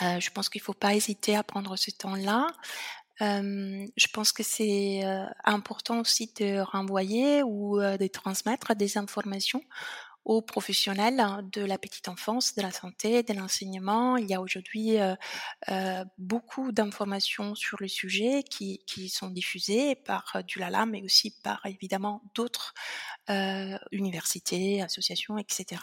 je 0.00 0.30
pense 0.30 0.48
qu'il 0.48 0.60
ne 0.60 0.64
faut 0.64 0.74
pas 0.74 0.96
hésiter 0.96 1.36
à 1.36 1.44
prendre 1.44 1.76
ce 1.76 1.92
temps-là. 1.92 2.48
Je 3.20 4.06
pense 4.12 4.32
que 4.32 4.42
c'est 4.42 5.02
important 5.44 6.00
aussi 6.00 6.32
de 6.38 6.60
renvoyer 6.60 7.42
ou 7.42 7.78
de 7.78 8.06
transmettre 8.06 8.74
des 8.74 8.98
informations 8.98 9.62
aux 10.24 10.40
professionnels 10.40 11.20
de 11.52 11.64
la 11.64 11.78
petite 11.78 12.08
enfance, 12.08 12.54
de 12.54 12.62
la 12.62 12.70
santé, 12.70 13.24
de 13.24 13.32
l'enseignement. 13.32 14.16
Il 14.16 14.28
y 14.28 14.34
a 14.34 14.40
aujourd'hui 14.40 14.96
beaucoup 16.18 16.72
d'informations 16.72 17.54
sur 17.54 17.78
le 17.80 17.88
sujet 17.88 18.42
qui, 18.44 18.82
qui, 18.86 19.08
sont 19.08 19.30
diffusées 19.30 19.96
par 19.96 20.42
du 20.46 20.58
Lala, 20.58 20.86
mais 20.86 21.02
aussi 21.02 21.34
par 21.42 21.64
évidemment 21.66 22.22
d'autres 22.34 22.74
universités, 23.92 24.82
associations, 24.82 25.38
etc 25.38 25.80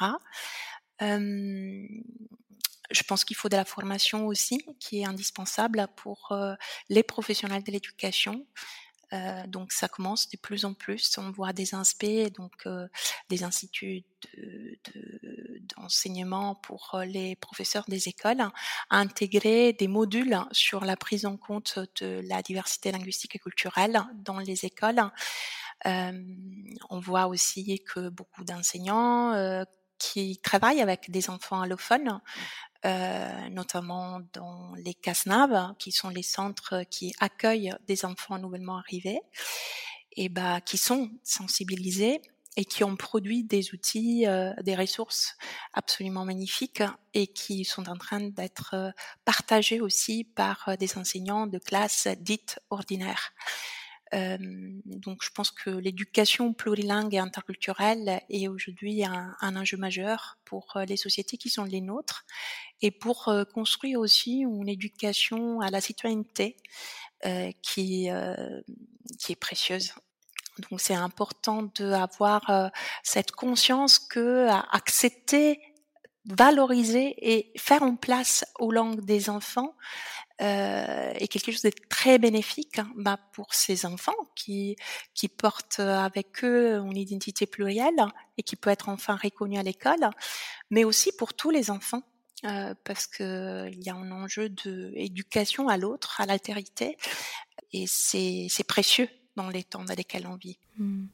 je 2.91 3.03
pense 3.03 3.23
qu'il 3.23 3.35
faut 3.35 3.49
de 3.49 3.55
la 3.55 3.65
formation 3.65 4.27
aussi, 4.27 4.65
qui 4.79 5.01
est 5.01 5.05
indispensable 5.05 5.87
pour 5.95 6.31
euh, 6.31 6.55
les 6.89 7.03
professionnels 7.03 7.63
de 7.63 7.71
l'éducation. 7.71 8.45
Euh, 9.11 9.47
donc 9.47 9.71
ça 9.71 9.87
commence 9.87 10.29
de 10.29 10.37
plus 10.37 10.65
en 10.65 10.73
plus. 10.73 11.17
On 11.17 11.31
voit 11.31 11.51
des 11.51 11.73
inspects, 11.73 12.31
donc 12.35 12.53
euh, 12.65 12.87
des 13.29 13.43
instituts 13.43 14.03
d'enseignement 15.75 16.53
de, 16.53 16.59
pour 16.61 16.99
les 17.05 17.35
professeurs 17.35 17.85
des 17.87 18.07
écoles, 18.07 18.43
intégrer 18.89 19.73
des 19.73 19.87
modules 19.87 20.39
sur 20.51 20.85
la 20.85 20.95
prise 20.95 21.25
en 21.25 21.37
compte 21.37 21.79
de 22.01 22.21
la 22.27 22.41
diversité 22.43 22.91
linguistique 22.91 23.35
et 23.35 23.39
culturelle 23.39 23.99
dans 24.13 24.39
les 24.39 24.65
écoles. 24.65 25.01
on 25.85 26.99
voit 26.99 27.27
aussi 27.27 27.81
que 27.83 28.09
beaucoup 28.09 28.43
d'enseignants 28.43 29.65
qui 29.99 30.39
travaillent 30.39 30.81
avec 30.81 31.11
des 31.11 31.29
enfants 31.29 31.61
allophones 31.61 32.21
euh, 32.85 33.49
notamment 33.49 34.21
dans 34.33 34.73
les 34.75 34.93
CASNAV, 34.93 35.75
qui 35.77 35.91
sont 35.91 36.09
les 36.09 36.23
centres 36.23 36.83
qui 36.89 37.13
accueillent 37.19 37.73
des 37.87 38.05
enfants 38.05 38.37
nouvellement 38.37 38.77
arrivés, 38.77 39.19
et 40.13 40.29
bah, 40.29 40.61
qui 40.61 40.77
sont 40.77 41.09
sensibilisés 41.23 42.21
et 42.57 42.65
qui 42.65 42.83
ont 42.83 42.97
produit 42.97 43.43
des 43.43 43.73
outils, 43.73 44.27
euh, 44.27 44.53
des 44.63 44.75
ressources 44.75 45.37
absolument 45.73 46.25
magnifiques 46.25 46.83
et 47.13 47.27
qui 47.27 47.63
sont 47.63 47.87
en 47.87 47.95
train 47.95 48.19
d'être 48.19 48.71
euh, 48.73 48.91
partagés 49.23 49.79
aussi 49.79 50.25
par 50.25 50.67
euh, 50.67 50.75
des 50.75 50.97
enseignants 50.97 51.47
de 51.47 51.57
classes 51.57 52.07
dites 52.19 52.59
ordinaires. 52.69 53.31
Euh, 54.13 54.37
donc 54.85 55.23
je 55.23 55.29
pense 55.29 55.51
que 55.51 55.69
l'éducation 55.69 56.53
plurilingue 56.53 57.13
et 57.13 57.19
interculturelle 57.19 58.21
est 58.29 58.47
aujourd'hui 58.47 59.03
un, 59.03 59.55
enjeu 59.55 59.77
majeur 59.77 60.37
pour 60.45 60.79
les 60.87 60.97
sociétés 60.97 61.37
qui 61.37 61.49
sont 61.49 61.63
les 61.63 61.81
nôtres 61.81 62.25
et 62.81 62.91
pour 62.91 63.31
construire 63.53 63.99
aussi 63.99 64.39
une 64.39 64.67
éducation 64.67 65.61
à 65.61 65.69
la 65.69 65.81
citoyenneté 65.81 66.57
euh, 67.25 67.51
qui, 67.61 68.09
euh, 68.09 68.61
qui 69.19 69.33
est 69.33 69.35
précieuse. 69.35 69.93
Donc 70.69 70.79
c'est 70.79 70.95
important 70.95 71.63
d'avoir 71.77 72.49
euh, 72.49 72.69
cette 73.03 73.31
conscience 73.31 73.99
que 73.99 74.47
accepter, 74.71 75.59
valoriser 76.25 77.15
et 77.17 77.51
faire 77.57 77.83
en 77.83 77.95
place 77.95 78.45
aux 78.59 78.71
langues 78.71 79.03
des 79.03 79.29
enfants 79.29 79.75
euh, 80.41 81.11
est 81.15 81.27
quelque 81.27 81.51
chose 81.51 81.63
de 81.63 81.71
très 81.89 82.17
bénéfique 82.17 82.79
hein, 82.79 82.89
bah, 82.95 83.19
pour 83.33 83.53
ces 83.53 83.85
enfants 83.85 84.15
qui, 84.35 84.77
portent 85.37 85.79
avec 85.79 86.43
eux 86.43 86.77
une 86.77 86.95
identité 86.95 87.45
plurielle 87.45 88.05
et 88.37 88.43
qui 88.43 88.55
peut 88.55 88.69
être 88.69 88.89
enfin 88.89 89.17
reconnue 89.21 89.57
à 89.57 89.63
l'école, 89.63 90.09
mais 90.69 90.83
aussi 90.83 91.11
pour 91.17 91.33
tous 91.33 91.49
les 91.49 91.71
enfants 91.71 92.03
euh, 92.45 92.73
parce 92.85 93.05
que 93.05 93.69
il 93.69 93.83
y 93.83 93.89
a 93.89 93.95
un 93.95 94.11
enjeu 94.11 94.47
d'éducation 94.47 95.67
à 95.67 95.75
l'autre, 95.75 96.21
à 96.21 96.25
l'altérité, 96.25 96.97
et 97.73 97.85
c'est 97.85 98.49
précieux 98.65 99.09
dans 99.35 99.49
les 99.49 99.63
temps 99.63 99.83
dans 99.83 99.95
lesquels 99.95 100.25
on 100.25 100.35
vit. 100.35 100.57
Hmm. 100.77 101.07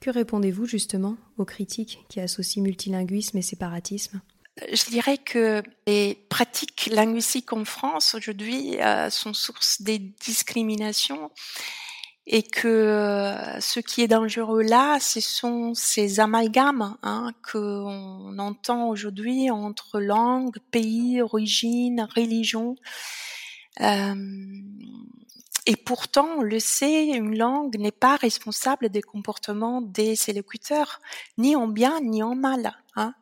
Que 0.00 0.10
répondez-vous 0.10 0.66
justement 0.66 1.16
aux 1.36 1.44
critiques 1.44 2.04
qui 2.08 2.20
associent 2.20 2.62
multilinguisme 2.62 3.38
et 3.38 3.42
séparatisme? 3.42 4.20
euh, 4.20 4.31
je 4.60 4.90
dirais 4.90 5.18
que 5.18 5.62
les 5.86 6.14
pratiques 6.28 6.88
linguistiques 6.92 7.52
en 7.52 7.64
France 7.64 8.14
aujourd'hui 8.14 8.80
euh, 8.80 9.08
sont 9.10 9.32
source 9.32 9.82
des 9.82 9.98
discriminations 9.98 11.30
et 12.26 12.42
que 12.42 12.68
euh, 12.68 13.60
ce 13.60 13.80
qui 13.80 14.02
est 14.02 14.08
dangereux 14.08 14.62
là, 14.62 14.98
ce 15.00 15.20
sont 15.20 15.74
ces 15.74 16.20
amalgames 16.20 16.96
hein, 17.02 17.32
qu'on 17.50 18.38
entend 18.38 18.88
aujourd'hui 18.88 19.50
entre 19.50 20.00
langue, 20.00 20.56
pays, 20.70 21.20
origine, 21.20 22.06
religion. 22.14 22.76
Euh, 23.80 24.14
et 25.64 25.76
pourtant, 25.76 26.26
on 26.38 26.42
le 26.42 26.58
sait, 26.58 27.06
une 27.06 27.38
langue 27.38 27.78
n'est 27.78 27.92
pas 27.92 28.16
responsable 28.16 28.88
des 28.88 29.02
comportements 29.02 29.80
des 29.80 30.18
élocuteurs, 30.28 31.00
ni 31.38 31.54
en 31.54 31.68
bien 31.68 32.00
ni 32.00 32.20
en 32.22 32.34
mal. 32.34 32.76
Hein. 32.96 33.14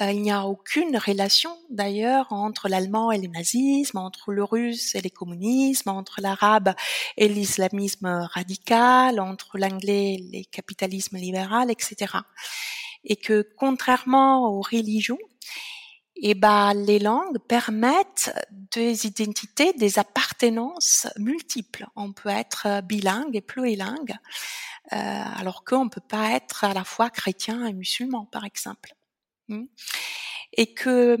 Euh, 0.00 0.10
il 0.10 0.20
n'y 0.20 0.32
a 0.32 0.46
aucune 0.46 0.96
relation 0.96 1.56
d'ailleurs 1.70 2.32
entre 2.32 2.68
l'allemand 2.68 3.12
et 3.12 3.18
le 3.18 3.28
nazisme, 3.28 3.98
entre 3.98 4.32
le 4.32 4.42
russe 4.42 4.96
et 4.96 5.00
le 5.00 5.10
communisme, 5.10 5.90
entre 5.90 6.20
l'arabe 6.20 6.74
et 7.16 7.28
l'islamisme 7.28 8.26
radical, 8.32 9.20
entre 9.20 9.56
l'anglais 9.56 10.14
et 10.14 10.38
le 10.38 10.42
capitalisme 10.50 11.16
libéral, 11.18 11.70
etc. 11.70 12.14
Et 13.04 13.14
que 13.14 13.48
contrairement 13.56 14.48
aux 14.48 14.60
religions, 14.60 15.18
et 16.16 16.34
ben, 16.34 16.72
les 16.72 16.98
langues 16.98 17.38
permettent 17.38 18.32
des 18.50 19.06
identités, 19.06 19.72
des 19.74 19.98
appartenances 19.98 21.06
multiples. 21.18 21.86
On 21.94 22.12
peut 22.12 22.30
être 22.30 22.82
bilingue 22.82 23.36
et 23.36 23.42
plurilingue, 23.42 24.16
euh, 24.92 24.96
alors 25.36 25.64
qu'on 25.64 25.84
ne 25.84 25.90
peut 25.90 26.00
pas 26.00 26.32
être 26.32 26.64
à 26.64 26.72
la 26.72 26.84
fois 26.84 27.10
chrétien 27.10 27.66
et 27.66 27.72
musulman, 27.72 28.24
par 28.26 28.44
exemple. 28.44 28.94
Hmm. 29.48 29.66
Et 30.54 30.72
que 30.72 31.18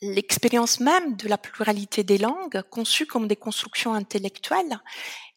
l'expérience 0.00 0.80
même 0.80 1.16
de 1.16 1.28
la 1.28 1.38
pluralité 1.38 2.04
des 2.04 2.18
langues, 2.18 2.62
conçue 2.70 3.06
comme 3.06 3.28
des 3.28 3.36
constructions 3.36 3.94
intellectuelles 3.94 4.80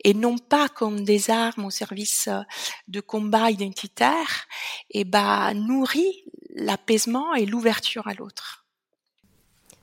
et 0.04 0.14
non 0.14 0.38
pas 0.38 0.70
comme 0.70 1.04
des 1.04 1.30
armes 1.30 1.66
au 1.66 1.70
service 1.70 2.30
de 2.88 3.02
combats 3.02 3.52
identitaires, 3.52 4.48
eh 4.92 5.04
ben, 5.04 5.54
nourrit 5.54 6.24
l'apaisement 6.56 7.34
et 7.34 7.46
l'ouverture 7.46 8.08
à 8.08 8.14
l'autre. 8.14 8.66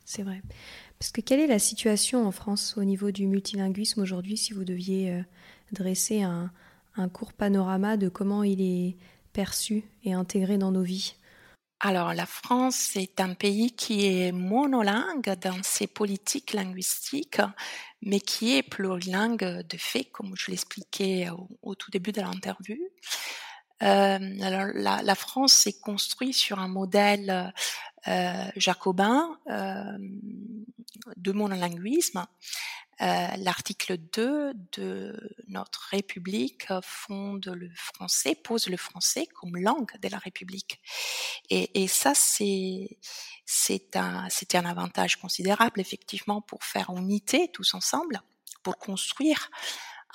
C'est 0.05 0.23
vrai. 0.23 0.43
Parce 0.99 1.13
que 1.13 1.21
quelle 1.21 1.41
est 1.41 1.47
la 1.47 1.59
situation 1.59 2.27
en 2.27 2.33
France 2.33 2.75
au 2.77 2.85
niveau 2.85 3.11
du 3.11 3.27
multilinguisme 3.27 4.01
aujourd'hui 4.01 4.37
si 4.37 4.53
vous 4.53 4.65
deviez 4.65 5.13
euh, 5.13 5.23
dresser 5.73 6.23
un, 6.23 6.51
un 6.97 7.09
court 7.09 7.33
panorama 7.33 7.97
de 7.97 8.09
comment 8.09 8.43
il 8.43 8.61
est 8.61 8.97
perçu 9.33 9.85
et 10.05 10.13
intégré 10.13 10.59
dans 10.59 10.73
nos 10.73 10.83
vies? 10.83 11.15
Alors, 11.81 12.13
la 12.13 12.27
France 12.27 12.97
est 12.97 13.21
un 13.21 13.35
pays 13.35 13.71
qui 13.71 14.05
est 14.05 14.33
monolingue 14.33 15.39
dans 15.41 15.63
ses 15.63 15.87
politiques 15.87 16.53
linguistiques, 16.53 17.41
mais 18.03 18.19
qui 18.19 18.57
est 18.57 18.65
plurilingue 18.65 19.65
de 19.65 19.77
fait, 19.77 20.07
comme 20.07 20.35
je 20.37 20.51
l'expliquais 20.51 21.29
au, 21.63 21.77
tout 21.77 21.93
début 21.93 22.11
de 22.11 22.21
l'interview. 22.21 22.77
Euh, 23.83 24.19
alors, 24.43 24.71
la, 24.75 25.03
la, 25.03 25.15
France 25.15 25.53
s'est 25.53 25.79
construite 25.79 26.35
sur 26.35 26.59
un 26.59 26.69
modèle 26.69 27.53
euh, 28.09 28.51
jacobin 28.57 29.39
euh, 29.51 29.99
de 31.17 31.33
monolinguisme 31.33 32.27
euh, 33.01 33.29
l'article 33.37 33.97
2 33.97 34.55
de 34.73 35.37
notre 35.47 35.89
République 35.91 36.67
fonde 36.83 37.47
le 37.47 37.71
français, 37.75 38.35
pose 38.35 38.69
le 38.69 38.77
français 38.77 39.27
comme 39.27 39.57
langue 39.57 39.93
de 40.01 40.09
la 40.09 40.19
République. 40.19 40.81
Et, 41.49 41.83
et 41.83 41.87
ça, 41.87 42.13
c'est 42.15 42.99
un 43.95 44.29
un 44.55 44.65
avantage 44.65 45.17
considérable 45.17 45.81
effectivement 45.81 46.41
pour 46.41 46.65
faire 46.65 46.91
unité 46.91 47.51
tous 47.53 47.75
ensemble, 47.75 48.21
pour 48.63 48.79
construire 48.79 49.51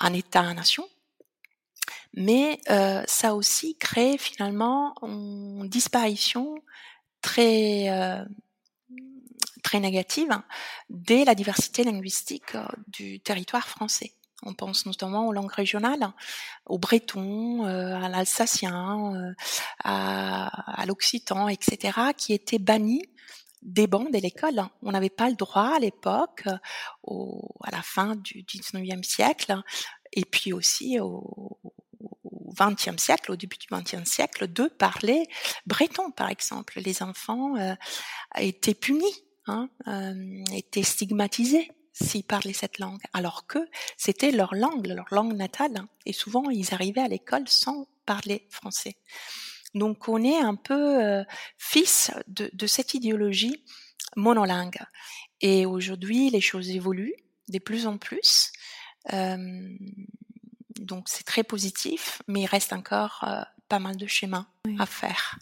un 0.00 0.12
État-nation. 0.12 0.86
Mais 2.14 2.60
euh, 2.70 3.02
ça 3.06 3.34
aussi 3.34 3.76
crée 3.76 4.18
finalement 4.18 4.94
une 5.02 5.68
disparition 5.68 6.54
très 7.20 7.88
euh, 7.90 8.24
très 9.62 9.80
négative 9.80 10.30
dès 10.90 11.24
la 11.24 11.34
diversité 11.34 11.82
linguistique 11.84 12.54
euh, 12.54 12.66
du 12.86 13.20
territoire 13.20 13.66
français. 13.68 14.12
On 14.46 14.54
pense 14.54 14.86
notamment 14.86 15.26
aux 15.26 15.32
langues 15.32 15.50
régionales, 15.50 16.12
au 16.66 16.78
breton, 16.78 17.64
à 17.64 18.10
l'alsacien, 18.10 19.34
à, 19.82 20.84
l'occitan, 20.86 21.48
etc., 21.48 21.98
qui 22.14 22.34
étaient 22.34 22.58
bannis 22.58 23.08
des 23.62 23.86
bancs 23.86 24.12
de 24.12 24.18
l'école. 24.18 24.68
On 24.82 24.92
n'avait 24.92 25.08
pas 25.08 25.30
le 25.30 25.36
droit 25.36 25.74
à 25.76 25.78
l'époque, 25.78 26.44
à 26.46 27.70
la 27.70 27.80
fin 27.80 28.16
du 28.16 28.42
19e 28.42 29.02
siècle, 29.02 29.62
et 30.12 30.26
puis 30.26 30.52
aussi 30.52 31.00
au, 31.00 31.58
XXe 32.54 32.96
siècle, 32.96 33.32
au 33.32 33.36
début 33.36 33.56
du 33.56 33.66
XXe 33.70 34.08
siècle, 34.08 34.52
de 34.52 34.66
parler 34.66 35.26
breton, 35.66 36.10
par 36.10 36.30
exemple. 36.30 36.80
Les 36.84 37.02
enfants 37.02 37.54
étaient 38.36 38.74
punis 38.74 39.24
hein, 39.46 39.68
euh, 39.88 40.44
étaient 40.52 40.82
stigmatisés 40.82 41.70
s'ils 41.92 42.24
parlaient 42.24 42.52
cette 42.52 42.78
langue, 42.78 43.00
alors 43.12 43.46
que 43.46 43.58
c'était 43.96 44.32
leur 44.32 44.54
langue, 44.54 44.86
leur 44.88 45.06
langue 45.12 45.34
natale, 45.34 45.76
hein. 45.76 45.88
et 46.06 46.12
souvent 46.12 46.50
ils 46.50 46.74
arrivaient 46.74 47.02
à 47.02 47.08
l'école 47.08 47.46
sans 47.46 47.86
parler 48.04 48.46
français. 48.50 48.96
Donc 49.74 50.08
on 50.08 50.22
est 50.22 50.38
un 50.38 50.56
peu 50.56 51.04
euh, 51.04 51.24
fils 51.56 52.10
de, 52.26 52.50
de, 52.52 52.66
cette 52.66 52.94
idéologie 52.94 53.64
monolingue. 54.16 54.80
Et 55.40 55.66
aujourd'hui, 55.66 56.30
les 56.30 56.40
choses 56.40 56.70
évoluent 56.70 57.16
de 57.48 57.58
plus 57.58 57.86
en 57.86 57.98
plus. 57.98 58.50
Euh, 59.12 59.68
donc 60.84 61.08
c'est 61.08 61.24
très 61.24 61.42
positif, 61.42 62.22
mais 62.28 62.42
il 62.42 62.46
reste 62.46 62.72
encore 62.72 63.24
euh, 63.26 63.42
pas 63.68 63.78
mal 63.78 63.96
de 63.96 64.06
schémas 64.06 64.46
à 64.78 64.86
faire. 64.86 65.38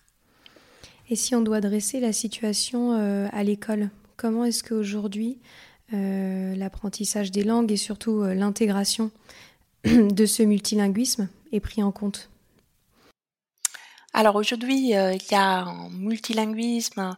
Et 1.11 1.17
si 1.17 1.35
on 1.35 1.43
doit 1.43 1.61
dresser 1.61 2.01
la 2.01 2.13
situation 2.13 2.95
euh, 2.95 3.29
à 3.33 3.43
l'école, 3.43 3.91
comment 4.17 4.45
est-ce 4.45 4.65
qu'aujourd'hui 4.65 5.39
euh, 5.93 6.55
l'apprentissage 6.55 7.31
des 7.31 7.45
langues 7.45 7.71
et 7.71 7.77
surtout 7.77 8.23
l'intégration 8.23 9.11
de 9.85 10.27
ce 10.27 10.43
multilinguisme 10.43 11.29
est 11.53 11.61
pris 11.61 11.83
en 11.83 11.93
compte? 11.93 12.31
Alors 14.15 14.37
aujourd'hui, 14.37 14.91
il 14.91 15.23
y 15.31 15.35
a 15.35 15.61
un 15.63 15.89
multilinguisme 15.91 17.17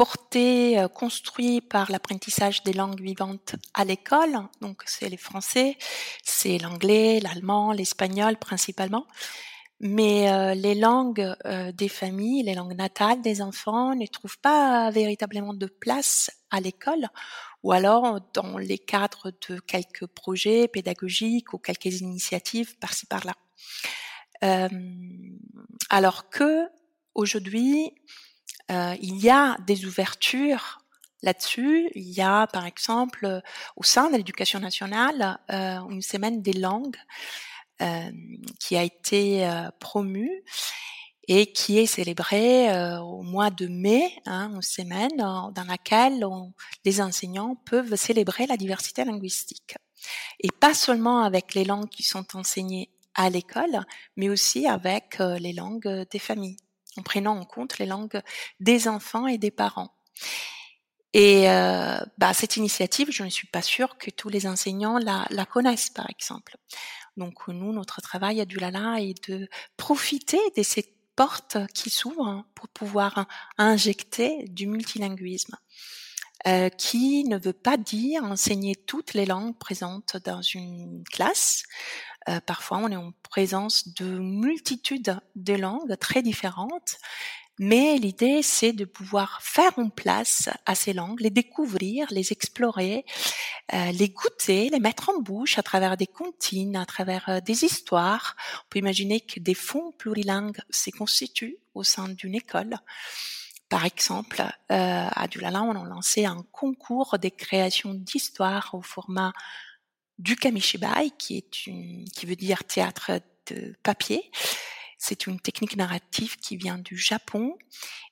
porté, 0.00 0.82
construit 0.94 1.60
par 1.60 1.90
l'apprentissage 1.90 2.62
des 2.62 2.72
langues 2.72 3.02
vivantes 3.02 3.56
à 3.74 3.84
l'école. 3.84 4.34
Donc 4.62 4.82
c'est 4.86 5.10
les 5.10 5.18
français, 5.18 5.76
c'est 6.24 6.56
l'anglais, 6.56 7.20
l'allemand, 7.20 7.72
l'espagnol 7.72 8.38
principalement. 8.38 9.06
Mais 9.78 10.32
euh, 10.32 10.54
les 10.54 10.74
langues 10.74 11.34
euh, 11.44 11.70
des 11.72 11.90
familles, 11.90 12.44
les 12.44 12.54
langues 12.54 12.78
natales 12.78 13.20
des 13.20 13.42
enfants 13.42 13.94
ne 13.94 14.06
trouvent 14.06 14.38
pas 14.38 14.90
véritablement 14.90 15.52
de 15.52 15.66
place 15.66 16.30
à 16.50 16.60
l'école 16.60 17.06
ou 17.62 17.72
alors 17.72 18.20
dans 18.32 18.56
les 18.56 18.78
cadres 18.78 19.32
de 19.50 19.60
quelques 19.60 20.06
projets 20.06 20.66
pédagogiques 20.66 21.52
ou 21.52 21.58
quelques 21.58 22.00
initiatives 22.00 22.78
par-ci 22.78 23.04
par-là. 23.04 23.34
alors 25.90 26.30
que 26.30 26.66
aujourd'hui, 27.14 27.92
il 28.70 29.16
y 29.18 29.30
a 29.30 29.56
des 29.66 29.84
ouvertures 29.84 30.78
là-dessus. 31.22 31.90
Il 31.94 32.08
y 32.08 32.22
a, 32.22 32.46
par 32.46 32.66
exemple, 32.66 33.42
au 33.76 33.82
sein 33.82 34.10
de 34.10 34.16
l'éducation 34.16 34.60
nationale, 34.60 35.38
une 35.48 36.02
semaine 36.02 36.40
des 36.40 36.52
langues 36.52 36.96
qui 38.60 38.76
a 38.76 38.82
été 38.82 39.48
promue 39.80 40.44
et 41.32 41.46
qui 41.52 41.78
est 41.78 41.86
célébrée 41.86 42.70
euh, 42.70 42.98
au 42.98 43.22
mois 43.22 43.50
de 43.50 43.68
mai, 43.68 44.12
hein, 44.26 44.50
une 44.52 44.62
semaine 44.62 45.16
dans 45.16 45.64
laquelle 45.68 46.26
les 46.84 47.00
enseignants 47.00 47.54
peuvent 47.54 47.94
célébrer 47.94 48.48
la 48.48 48.56
diversité 48.56 49.04
linguistique. 49.04 49.76
Et 50.40 50.48
pas 50.50 50.74
seulement 50.74 51.22
avec 51.22 51.54
les 51.54 51.64
langues 51.64 51.88
qui 51.88 52.02
sont 52.02 52.26
enseignées 52.34 52.90
à 53.14 53.30
l'école, 53.30 53.84
mais 54.16 54.28
aussi 54.28 54.66
avec 54.66 55.20
euh, 55.20 55.38
les 55.38 55.52
langues 55.52 56.04
des 56.10 56.18
familles, 56.18 56.56
en 56.96 57.02
prenant 57.02 57.38
en 57.38 57.44
compte 57.44 57.78
les 57.78 57.86
langues 57.86 58.20
des 58.58 58.88
enfants 58.88 59.26
et 59.26 59.38
des 59.38 59.50
parents. 59.50 59.94
Et 61.12 61.50
euh, 61.50 61.98
bah, 62.18 62.32
cette 62.34 62.56
initiative, 62.56 63.08
je 63.10 63.24
ne 63.24 63.30
suis 63.30 63.48
pas 63.48 63.62
sûre 63.62 63.98
que 63.98 64.10
tous 64.10 64.28
les 64.28 64.46
enseignants 64.46 64.98
la, 64.98 65.46
connaissent, 65.46 65.90
par 65.90 66.08
exemple. 66.08 66.56
Donc 67.16 67.48
nous, 67.48 67.72
notre 67.72 68.00
travail 68.00 68.40
à 68.40 68.44
Dulala 68.44 69.00
est 69.00 69.28
de 69.28 69.48
profiter 69.76 70.38
de 70.56 70.62
cette 70.62 70.94
porte 71.16 71.58
qui 71.74 71.90
s'ouvre 71.90 72.44
pour 72.54 72.68
pouvoir 72.68 73.26
injecter 73.58 74.44
du 74.48 74.66
multilinguisme. 74.66 75.56
Euh, 76.46 76.70
qui 76.70 77.24
ne 77.24 77.36
veut 77.36 77.52
pas 77.52 77.76
dire 77.76 78.24
enseigner 78.24 78.74
toutes 78.74 79.12
les 79.12 79.26
langues 79.26 79.58
présentes 79.58 80.16
dans 80.24 80.40
une 80.40 81.04
classe. 81.04 81.64
Euh, 82.28 82.40
parfois, 82.44 82.78
on 82.78 82.88
est 82.88 82.96
en 82.96 83.12
présence 83.22 83.88
de 83.94 84.18
multitudes 84.18 85.18
de 85.36 85.54
langues 85.54 85.96
très 85.98 86.22
différentes 86.22 86.98
mais 87.62 87.98
l'idée, 87.98 88.40
c'est 88.42 88.72
de 88.72 88.86
pouvoir 88.86 89.42
faire 89.42 89.78
en 89.78 89.90
place 89.90 90.48
à 90.64 90.74
ces 90.74 90.94
langues, 90.94 91.20
les 91.20 91.28
découvrir, 91.28 92.06
les 92.10 92.32
explorer, 92.32 93.04
euh, 93.74 93.92
les 93.92 94.08
goûter, 94.08 94.70
les 94.70 94.80
mettre 94.80 95.10
en 95.10 95.20
bouche 95.20 95.58
à 95.58 95.62
travers 95.62 95.98
des 95.98 96.06
comptines, 96.06 96.74
à 96.74 96.86
travers 96.86 97.28
euh, 97.28 97.40
des 97.40 97.66
histoires. 97.66 98.34
On 98.64 98.68
peut 98.70 98.78
imaginer 98.78 99.20
que 99.20 99.40
des 99.40 99.52
fonds 99.52 99.92
plurilingues 99.98 100.62
se 100.70 100.88
constituent 100.88 101.58
au 101.74 101.82
sein 101.82 102.08
d'une 102.08 102.34
école. 102.34 102.78
Par 103.68 103.84
exemple, 103.84 104.40
euh, 104.40 105.08
à 105.14 105.28
Dulala, 105.28 105.62
on 105.62 105.84
a 105.84 105.86
lancé 105.86 106.24
un 106.24 106.42
concours 106.52 107.18
des 107.18 107.30
créations 107.30 107.92
d'histoires 107.92 108.70
au 108.72 108.80
format 108.80 109.34
du 110.20 110.36
kamishibai, 110.36 111.10
qui 111.18 111.38
est 111.38 111.66
une, 111.66 112.04
qui 112.04 112.26
veut 112.26 112.36
dire 112.36 112.64
théâtre 112.64 113.20
de 113.46 113.74
papier. 113.82 114.30
C'est 114.98 115.26
une 115.26 115.40
technique 115.40 115.76
narrative 115.76 116.36
qui 116.36 116.58
vient 116.58 116.76
du 116.76 116.98
Japon. 116.98 117.56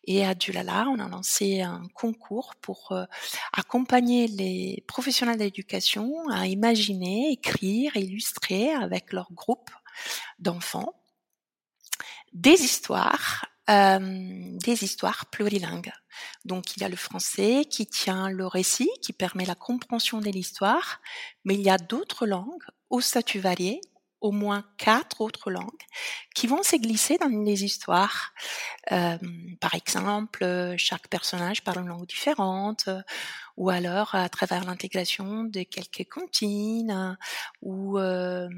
Et 0.04 0.24
à 0.24 0.34
Dulala, 0.34 0.86
on 0.88 0.98
a 0.98 1.08
lancé 1.08 1.60
un 1.60 1.82
concours 1.92 2.54
pour 2.62 2.92
euh, 2.92 3.04
accompagner 3.52 4.26
les 4.26 4.82
professionnels 4.86 5.36
d'éducation 5.36 6.28
à 6.30 6.46
imaginer, 6.46 7.30
écrire, 7.30 7.94
illustrer 7.96 8.70
avec 8.70 9.12
leur 9.12 9.30
groupe 9.32 9.70
d'enfants 10.38 10.94
des 12.32 12.62
histoires 12.62 13.44
euh, 13.68 13.98
des 14.00 14.84
histoires 14.84 15.26
plurilingues. 15.26 15.92
Donc 16.44 16.76
il 16.76 16.82
y 16.82 16.84
a 16.84 16.88
le 16.88 16.96
français 16.96 17.64
qui 17.68 17.86
tient 17.86 18.30
le 18.30 18.46
récit, 18.46 18.90
qui 19.02 19.12
permet 19.12 19.44
la 19.44 19.54
compréhension 19.54 20.20
de 20.20 20.30
l'histoire, 20.30 21.00
mais 21.44 21.54
il 21.54 21.60
y 21.60 21.70
a 21.70 21.78
d'autres 21.78 22.26
langues 22.26 22.64
au 22.90 23.00
statut 23.00 23.40
varié 23.40 23.80
au 24.20 24.32
moins 24.32 24.64
quatre 24.78 25.20
autres 25.20 25.50
langues 25.50 25.64
qui 26.34 26.46
vont 26.46 26.62
se 26.62 26.76
glisser 26.76 27.18
dans 27.18 27.28
les 27.28 27.64
histoires. 27.64 28.32
Euh, 28.92 29.18
par 29.60 29.74
exemple, 29.74 30.74
chaque 30.76 31.08
personnage 31.08 31.62
parle 31.62 31.82
une 31.82 31.88
langue 31.88 32.06
différente, 32.06 32.88
ou 33.56 33.70
alors 33.70 34.14
à 34.14 34.28
travers 34.28 34.64
l'intégration 34.64 35.44
de 35.44 35.62
quelques 35.62 36.08
comptines, 36.08 37.16
ou 37.62 37.98
euh, 37.98 38.48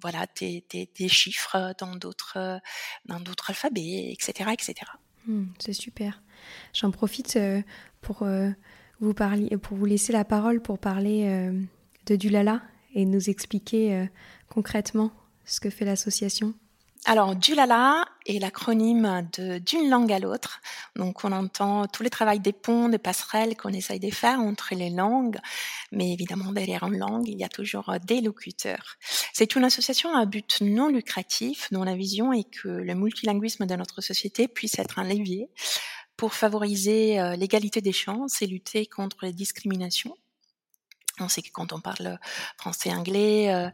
voilà 0.00 0.26
des, 0.38 1.08
chiffres 1.08 1.74
dans 1.78 1.96
d'autres 1.96 2.60
dans 3.04 3.20
d'autres 3.20 3.50
alphabets, 3.50 4.12
etc., 4.12 4.50
etc. 4.52 4.74
Hmm, 5.26 5.46
c'est 5.58 5.72
super. 5.72 6.22
J'en 6.72 6.90
profite 6.90 7.36
euh, 7.36 7.62
pour 8.00 8.26
vous 9.00 9.14
parler, 9.14 9.56
pour 9.58 9.76
vous 9.76 9.86
laisser 9.86 10.12
la 10.12 10.24
parole 10.24 10.60
pour 10.60 10.78
parler 10.78 11.50
de 12.06 12.16
Dulala 12.16 12.62
et 12.94 13.04
nous 13.04 13.30
expliquer 13.30 14.08
concrètement 14.52 15.10
ce 15.44 15.60
que 15.60 15.70
fait 15.70 15.84
l'association? 15.84 16.54
Alors, 17.04 17.34
Dulala 17.34 18.04
est 18.26 18.38
l'acronyme 18.38 19.28
d'une 19.66 19.90
langue 19.90 20.12
à 20.12 20.20
l'autre. 20.20 20.60
Donc, 20.94 21.24
on 21.24 21.32
entend 21.32 21.88
tous 21.88 22.04
les 22.04 22.10
travaux 22.10 22.38
des 22.38 22.52
ponts, 22.52 22.88
des 22.88 22.98
passerelles 22.98 23.56
qu'on 23.56 23.70
essaye 23.70 23.98
de 23.98 24.10
faire 24.10 24.38
entre 24.38 24.76
les 24.76 24.90
langues. 24.90 25.38
Mais 25.90 26.12
évidemment, 26.12 26.52
derrière 26.52 26.84
une 26.84 26.98
langue, 26.98 27.26
il 27.26 27.36
y 27.36 27.42
a 27.42 27.48
toujours 27.48 27.92
des 28.04 28.20
locuteurs. 28.20 28.98
C'est 29.32 29.56
une 29.56 29.64
association 29.64 30.14
à 30.14 30.26
but 30.26 30.60
non 30.60 30.88
lucratif 30.88 31.72
dont 31.72 31.82
la 31.82 31.96
vision 31.96 32.32
est 32.32 32.48
que 32.48 32.68
le 32.68 32.94
multilinguisme 32.94 33.66
de 33.66 33.74
notre 33.74 34.00
société 34.00 34.46
puisse 34.46 34.78
être 34.78 35.00
un 35.00 35.04
levier 35.04 35.48
pour 36.16 36.34
favoriser 36.34 37.18
euh, 37.18 37.34
l'égalité 37.34 37.80
des 37.80 37.92
chances 37.92 38.42
et 38.42 38.46
lutter 38.46 38.86
contre 38.86 39.24
les 39.24 39.32
discriminations 39.32 40.14
sait 41.28 41.42
que 41.42 41.50
quand 41.52 41.72
on 41.72 41.80
parle 41.80 42.18
français, 42.58 42.92
anglais 42.92 43.52
euh, 43.52 43.68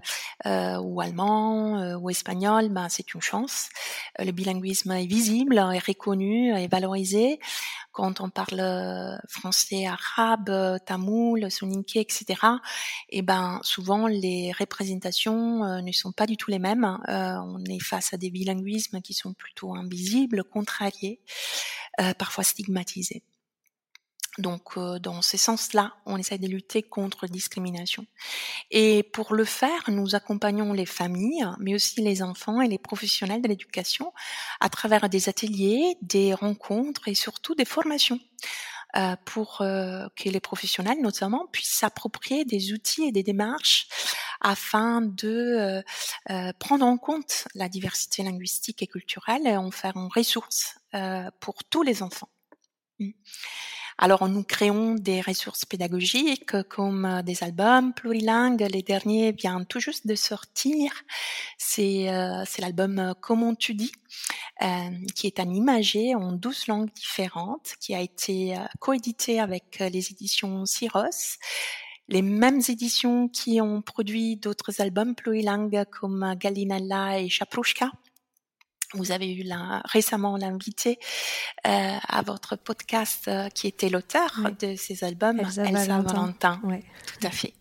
euh, 0.47 0.79
ou 0.79 1.01
allemand 1.01 1.79
euh, 1.79 1.97
ou 1.97 2.11
espagnol, 2.11 2.69
ben 2.69 2.89
c'est 2.89 3.15
une 3.15 3.21
chance. 3.21 3.69
le 4.19 4.31
bilinguisme 4.33 4.93
est 4.93 5.07
visible, 5.07 5.59
est 5.59 5.87
reconnu, 5.87 6.55
est 6.57 6.69
valorisé. 6.69 7.39
Quand 7.93 8.21
on 8.21 8.31
parle 8.31 9.19
français, 9.29 9.87
arabe, 9.87 10.79
tamoul, 10.87 11.51
soninké, 11.51 12.01
etc., 12.01 12.27
et 13.09 13.19
eh 13.19 13.23
ben 13.23 13.59
souvent 13.63 14.07
les 14.07 14.53
représentations 14.53 15.83
ne 15.83 15.93
sont 15.93 16.13
pas 16.13 16.27
du 16.27 16.37
tout 16.37 16.51
les 16.51 16.61
mêmes. 16.61 16.99
on 17.09 17.65
est 17.65 17.83
face 17.83 18.13
à 18.15 18.17
des 18.17 18.31
bilinguismes 18.31 19.01
qui 19.01 19.15
sont 19.15 19.35
plutôt 19.35 19.75
invisibles, 19.75 20.45
contrariés, 20.45 21.21
parfois 22.19 22.45
stigmatisés. 22.45 23.25
Donc, 24.38 24.77
euh, 24.77 25.01
dans 25.01 25.20
ce 25.20 25.37
sens-là, 25.37 25.94
on 26.07 26.16
essaie 26.16 26.38
de 26.38 26.46
lutter 26.46 26.83
contre 26.85 27.18
la 27.22 27.29
discrimination. 27.29 28.07
Et 28.70 29.03
pour 29.03 29.35
le 29.35 29.44
faire, 29.44 29.83
nous 29.88 30.14
accompagnons 30.14 30.72
les 30.72 30.87
familles, 30.87 31.46
mais 31.59 31.74
aussi 31.74 32.01
les 32.01 32.22
enfants 32.22 32.61
et 32.61 32.68
les 32.68 32.79
professionnels 32.79 33.42
de 33.42 33.48
l'éducation 33.48 34.12
à 34.61 34.68
travers 34.68 35.09
des 35.09 35.29
ateliers, 35.29 35.96
des 36.03 36.35
rencontres 36.35 37.09
et 37.09 37.14
surtout 37.14 37.57
des 37.57 37.64
formations. 37.64 38.20
Euh, 38.96 39.16
pour 39.27 39.61
euh, 39.61 40.07
que 40.16 40.31
les 40.31 40.40
professionnels 40.40 41.03
notamment 41.03 41.46
puissent 41.53 41.74
s'approprier 41.74 42.46
des 42.46 42.72
outils 42.72 43.05
et 43.05 43.12
des 43.12 43.22
démarches 43.22 43.87
afin 44.40 45.03
de 45.03 45.83
prendre 46.59 46.87
en 46.87 46.96
compte 46.96 47.48
la 47.55 47.68
diversité 47.68 48.22
linguistique 48.22 48.83
et 48.83 48.87
culturelle 48.87 49.46
et 49.46 49.57
en 49.57 49.70
faire 49.72 49.96
une 49.96 50.09
ressource 50.14 50.79
pour 51.40 51.64
tous 51.64 51.83
les 51.83 52.03
enfants. 52.03 52.31
Mmh. 53.01 53.11
Alors, 54.01 54.29
nous 54.29 54.45
créons 54.45 54.95
des 54.95 55.21
ressources 55.21 55.65
pédagogiques 55.65 56.63
comme 56.69 57.05
euh, 57.05 57.23
des 57.23 57.43
albums 57.43 57.93
plurilingues. 57.93 58.65
Les 58.71 58.83
derniers 58.83 59.33
viennent 59.33 59.67
tout 59.67 59.81
juste 59.81 60.07
de 60.07 60.15
sortir. 60.15 60.93
C'est 61.59 62.09
euh, 62.09 62.45
l'album 62.61 63.01
euh, 63.01 63.13
Comment 63.21 63.57
tu 63.57 63.75
dis, 63.75 63.91
euh, 64.63 64.67
qui 65.17 65.27
est 65.27 65.41
un 65.41 65.49
en 66.15 66.33
12 66.33 66.69
langues 66.69 66.93
différentes, 66.95 67.73
qui 67.81 67.93
a 67.93 68.01
été 68.01 68.57
coédité 68.79 69.41
avec 69.41 69.79
les 69.81 70.13
éditions 70.13 70.65
Syros 70.65 71.39
les 72.11 72.23
mêmes 72.23 72.63
éditions 72.67 73.29
qui 73.29 73.61
ont 73.61 73.83
produit 73.83 74.37
d'autres 74.37 74.81
albums 74.81 75.15
plurilingues 75.15 75.85
comme 75.91 76.35
Gallinella 76.39 77.21
et 77.21 77.29
Chaprouchka. 77.29 77.91
Vous 78.94 79.12
avez 79.12 79.35
eu 79.35 79.42
la, 79.42 79.83
récemment 79.85 80.37
l'invité 80.38 80.98
euh, 81.66 81.96
à 82.09 82.22
votre 82.22 82.57
podcast 82.57 83.29
euh, 83.29 83.48
qui 83.51 83.66
était 83.66 83.90
l'auteur 83.90 84.31
de 84.59 84.77
ces 84.77 85.05
albums, 85.05 85.38
Elsa, 85.40 85.64
Valentin. 85.64 86.61
Tout 86.62 87.27
à 87.27 87.31
fait. 87.31 87.53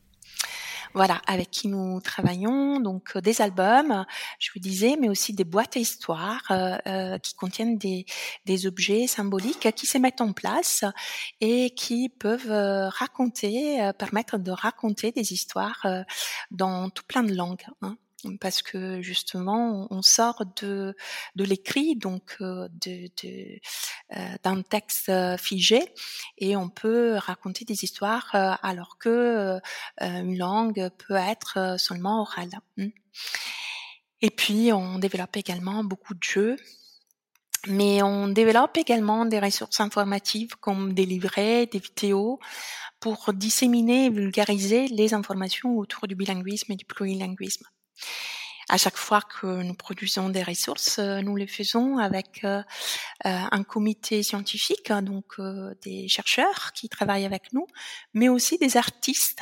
Voilà, 0.93 1.21
avec 1.27 1.51
qui 1.51 1.67
nous 1.67 1.99
travaillons, 1.99 2.79
donc 2.79 3.11
euh, 3.17 3.21
des 3.21 3.41
albums, 3.41 4.05
je 4.39 4.51
vous 4.55 4.61
disais, 4.61 4.95
mais 4.99 5.09
aussi 5.09 5.33
des 5.33 5.43
boîtes 5.43 5.75
à 5.75 5.81
histoires 5.81 6.49
euh, 6.49 7.17
qui 7.19 7.35
contiennent 7.35 7.77
des, 7.77 8.05
des 8.45 8.65
objets 8.65 9.05
symboliques 9.05 9.69
qui 9.75 9.85
se 9.85 9.97
mettent 9.97 10.21
en 10.21 10.31
place 10.31 10.85
et 11.41 11.71
qui 11.71 12.07
peuvent 12.07 12.89
raconter, 12.89 13.91
permettre 13.99 14.37
de 14.37 14.51
raconter 14.51 15.11
des 15.11 15.33
histoires 15.33 15.85
dans 16.51 16.89
tout 16.89 17.03
plein 17.05 17.23
de 17.23 17.35
langues. 17.35 17.65
Hein 17.81 17.97
parce 18.41 18.61
que 18.61 19.01
justement 19.01 19.87
on 19.91 20.01
sort 20.01 20.43
de 20.61 20.95
de 21.35 21.43
l'écrit 21.43 21.95
donc 21.95 22.37
euh, 22.41 22.67
de, 22.81 23.09
de 23.23 23.59
euh, 24.17 24.35
d'un 24.43 24.61
texte 24.63 25.09
euh, 25.09 25.37
figé 25.37 25.93
et 26.37 26.55
on 26.55 26.69
peut 26.69 27.15
raconter 27.17 27.65
des 27.65 27.83
histoires 27.83 28.29
alors 28.63 28.97
que 28.97 29.59
une 29.99 30.37
langue 30.37 30.89
peut 30.97 31.15
être 31.15 31.75
seulement 31.79 32.21
orale. 32.21 32.49
Mmh. 32.77 32.87
Et 34.21 34.31
puis, 34.31 34.73
on 34.73 34.97
développe 34.97 35.37
également 35.37 35.83
beaucoup 35.83 36.15
de 36.15 36.23
jeux, 36.23 36.55
mais 37.67 38.01
on 38.01 38.27
développe 38.27 38.77
également 38.77 39.25
des 39.25 39.39
ressources 39.39 39.79
informatives 39.79 40.55
comme 40.59 40.93
des 40.93 41.05
livrets, 41.05 41.67
des 41.67 41.79
vidéos, 41.79 42.39
pour 42.99 43.31
disséminer 43.33 44.05
et 44.05 44.09
vulgariser 44.09 44.87
les 44.87 45.13
informations 45.13 45.77
autour 45.77 46.07
du 46.07 46.15
bilinguisme 46.15 46.71
et 46.71 46.75
du 46.75 46.85
plurilinguisme. 46.85 47.67
À 48.69 48.77
chaque 48.77 48.97
fois 48.97 49.21
que 49.21 49.63
nous 49.63 49.73
produisons 49.73 50.29
des 50.29 50.43
ressources, 50.43 50.99
euh, 50.99 51.21
nous 51.21 51.37
les 51.37 51.47
faisons 51.47 51.99
avec 51.99 52.43
euh, 52.43 52.61
euh, 53.25 53.43
un 53.51 53.63
comité 53.63 54.23
scientifique, 54.23 54.91
hein, 54.91 55.01
donc 55.01 55.39
des 55.83 56.09
chercheurs 56.09 56.73
qui 56.73 56.89
travaillent 56.89 57.25
avec 57.25 57.53
nous, 57.53 57.65
mais 58.13 58.27
aussi 58.27 58.57
des 58.57 58.75
artistes 58.75 59.41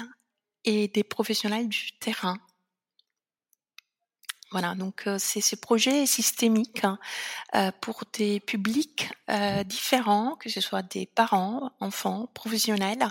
et 0.64 0.88
des 0.90 1.04
professionnels 1.04 1.70
du 1.70 1.98
terrain 2.00 2.38
voilà, 4.52 4.76
donc 4.76 5.08
euh, 5.08 5.18
c'est 5.20 5.42
ce 5.42 5.56
projet 5.56 6.06
systémique 6.06 6.84
hein, 6.84 7.00
euh, 7.56 7.72
pour 7.82 8.04
des 8.14 8.40
publics 8.40 9.10
euh, 9.30 9.64
différents, 9.64 10.36
que 10.36 10.50
ce 10.50 10.62
soit 10.62 10.84
des 10.84 11.08
parents, 11.08 11.72
enfants, 11.80 12.30
professionnels, 12.34 13.08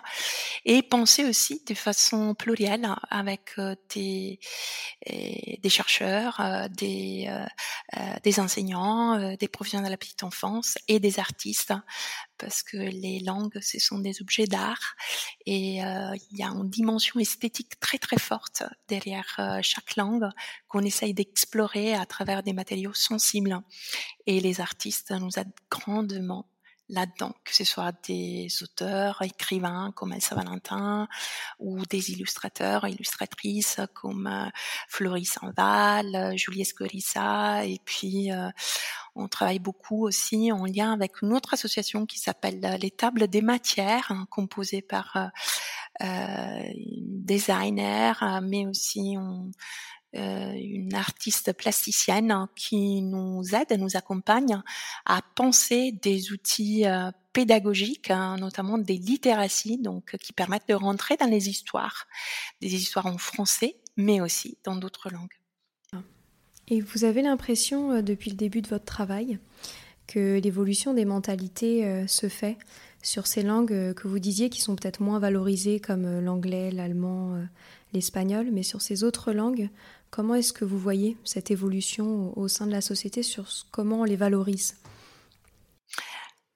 et 0.64 0.82
penser 0.82 1.24
aussi 1.24 1.62
de 1.66 1.74
façon 1.74 2.34
plurielle 2.34 2.88
avec 3.10 3.56
des, 3.94 4.38
des 5.06 5.68
chercheurs, 5.68 6.40
des, 6.70 7.28
des 8.22 8.40
enseignants, 8.40 9.34
des 9.36 9.48
professionnels 9.48 9.86
de 9.86 9.90
la 9.90 9.96
petite 9.98 10.22
enfance 10.22 10.78
et 10.88 11.00
des 11.00 11.18
artistes 11.18 11.74
parce 12.38 12.62
que 12.62 12.76
les 12.76 13.20
langues, 13.20 13.58
ce 13.60 13.78
sont 13.78 13.98
des 13.98 14.20
objets 14.22 14.46
d'art 14.46 14.94
et 15.46 15.84
euh, 15.84 16.14
il 16.30 16.38
y 16.38 16.42
a 16.42 16.48
une 16.48 16.68
dimension 16.68 17.20
esthétique 17.20 17.78
très 17.80 17.98
très 17.98 18.18
forte 18.18 18.62
derrière 18.88 19.34
euh, 19.38 19.60
chaque 19.62 19.96
langue 19.96 20.28
qu'on 20.68 20.82
essaye 20.82 21.14
d'explorer 21.14 21.94
à 21.94 22.06
travers 22.06 22.42
des 22.42 22.52
matériaux 22.52 22.94
sensibles. 22.94 23.60
Et 24.26 24.40
les 24.40 24.60
artistes 24.60 25.10
nous 25.12 25.38
aident 25.38 25.52
grandement 25.70 26.46
là-dedans, 26.88 27.34
que 27.44 27.54
ce 27.54 27.64
soit 27.64 27.92
des 28.06 28.48
auteurs, 28.62 29.22
écrivains 29.22 29.92
comme 29.94 30.12
Elsa 30.12 30.34
Valentin 30.34 31.08
ou 31.58 31.84
des 31.86 32.10
illustrateurs, 32.10 32.86
illustratrices 32.86 33.80
comme 33.94 34.26
euh, 34.26 34.48
Floris 34.88 35.32
Sanval, 35.32 36.36
Julie 36.36 36.62
Escorissa 36.62 37.64
et 37.64 37.80
puis 37.84 38.32
euh, 38.32 38.50
on 39.14 39.28
travaille 39.28 39.58
beaucoup 39.58 40.06
aussi 40.06 40.50
en 40.52 40.64
lien 40.64 40.92
avec 40.92 41.22
une 41.22 41.32
autre 41.32 41.54
association 41.54 42.06
qui 42.06 42.18
s'appelle 42.18 42.60
euh, 42.64 42.76
les 42.76 42.90
tables 42.90 43.28
des 43.28 43.42
matières, 43.42 44.10
hein, 44.10 44.26
composée 44.30 44.82
par 44.82 45.30
euh, 46.02 46.62
designers, 46.72 48.40
mais 48.42 48.66
aussi 48.66 49.14
on, 49.16 49.50
euh, 50.16 50.52
une 50.52 50.94
artiste 50.94 51.52
plasticienne 51.54 52.30
hein, 52.30 52.48
qui 52.54 53.02
nous 53.02 53.42
aide, 53.52 53.76
nous 53.80 53.96
accompagne 53.96 54.62
à 55.06 55.20
penser 55.34 55.90
des 55.90 56.30
outils 56.30 56.86
euh, 56.86 57.10
pédagogiques, 57.32 58.12
hein, 58.12 58.36
notamment 58.36 58.78
des 58.78 58.96
littératies, 58.96 59.78
donc 59.78 60.16
qui 60.18 60.32
permettent 60.32 60.68
de 60.68 60.74
rentrer 60.74 61.16
dans 61.16 61.26
les 61.26 61.48
histoires, 61.48 62.06
des 62.60 62.76
histoires 62.76 63.06
en 63.06 63.18
français, 63.18 63.76
mais 63.96 64.20
aussi 64.20 64.56
dans 64.62 64.76
d'autres 64.76 65.10
langues. 65.10 65.34
Et 66.68 66.80
vous 66.80 67.04
avez 67.04 67.22
l'impression, 67.22 67.92
euh, 67.92 68.02
depuis 68.02 68.30
le 68.30 68.36
début 68.36 68.62
de 68.62 68.68
votre 68.68 68.84
travail, 68.84 69.38
que 70.06 70.38
l'évolution 70.38 70.92
des 70.92 71.06
mentalités 71.06 72.06
se 72.06 72.28
fait 72.28 72.58
sur 73.02 73.26
ces 73.26 73.42
langues 73.42 73.94
que 73.94 74.06
vous 74.06 74.18
disiez 74.18 74.50
qui 74.50 74.60
sont 74.60 74.76
peut-être 74.76 75.00
moins 75.00 75.18
valorisées 75.18 75.80
comme 75.80 76.20
l'anglais, 76.20 76.70
l'allemand, 76.70 77.42
l'espagnol, 77.94 78.50
mais 78.52 78.62
sur 78.62 78.82
ces 78.82 79.02
autres 79.02 79.32
langues, 79.32 79.70
Comment 80.14 80.36
est-ce 80.36 80.52
que 80.52 80.64
vous 80.64 80.78
voyez 80.78 81.16
cette 81.24 81.50
évolution 81.50 82.38
au 82.38 82.46
sein 82.46 82.68
de 82.68 82.70
la 82.70 82.80
société 82.80 83.24
sur 83.24 83.48
comment 83.72 84.02
on 84.02 84.04
les 84.04 84.14
valorise? 84.14 84.76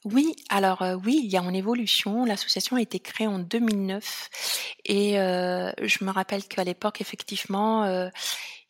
Oui, 0.05 0.37
alors 0.49 0.83
euh, 0.83 0.95
oui, 1.05 1.23
il 1.25 1.29
y 1.29 1.37
a 1.37 1.41
une 1.41 1.57
évolution. 1.57 2.25
L'association 2.25 2.77
a 2.77 2.81
été 2.81 3.01
créée 3.01 3.27
en 3.27 3.41
2009 3.41 4.77
et 4.85 5.19
euh, 5.19 5.73
je 5.83 6.05
me 6.05 6.13
rappelle 6.13 6.45
qu'à 6.45 6.63
l'époque, 6.63 7.01
effectivement, 7.01 7.83
euh, 7.83 8.11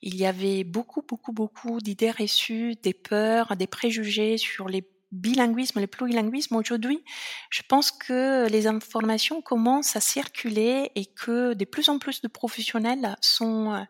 il 0.02 0.16
y 0.16 0.26
avait 0.26 0.64
beaucoup, 0.64 1.02
beaucoup, 1.02 1.32
beaucoup 1.32 1.80
d'idées 1.80 2.11
reçues, 2.11 2.76
des 2.76 2.94
peurs, 2.94 3.56
des 3.56 3.66
préjugés 3.66 4.37
sur 4.37 4.68
les 4.68 4.82
bilinguisme, 5.12 5.81
le 5.81 5.87
plurilinguisme, 5.87 6.57
aujourd'hui, 6.57 7.03
je 7.51 7.62
pense 7.66 7.90
que 7.90 8.47
les 8.49 8.66
informations 8.66 9.40
commencent 9.40 9.97
à 9.97 10.01
circuler 10.01 10.90
et 10.94 11.07
que 11.07 11.55
de 11.55 11.64
plus 11.64 11.88
en 11.88 11.99
plus 11.99 12.21
de 12.21 12.29
professionnels 12.29 13.16
sont 13.21 13.87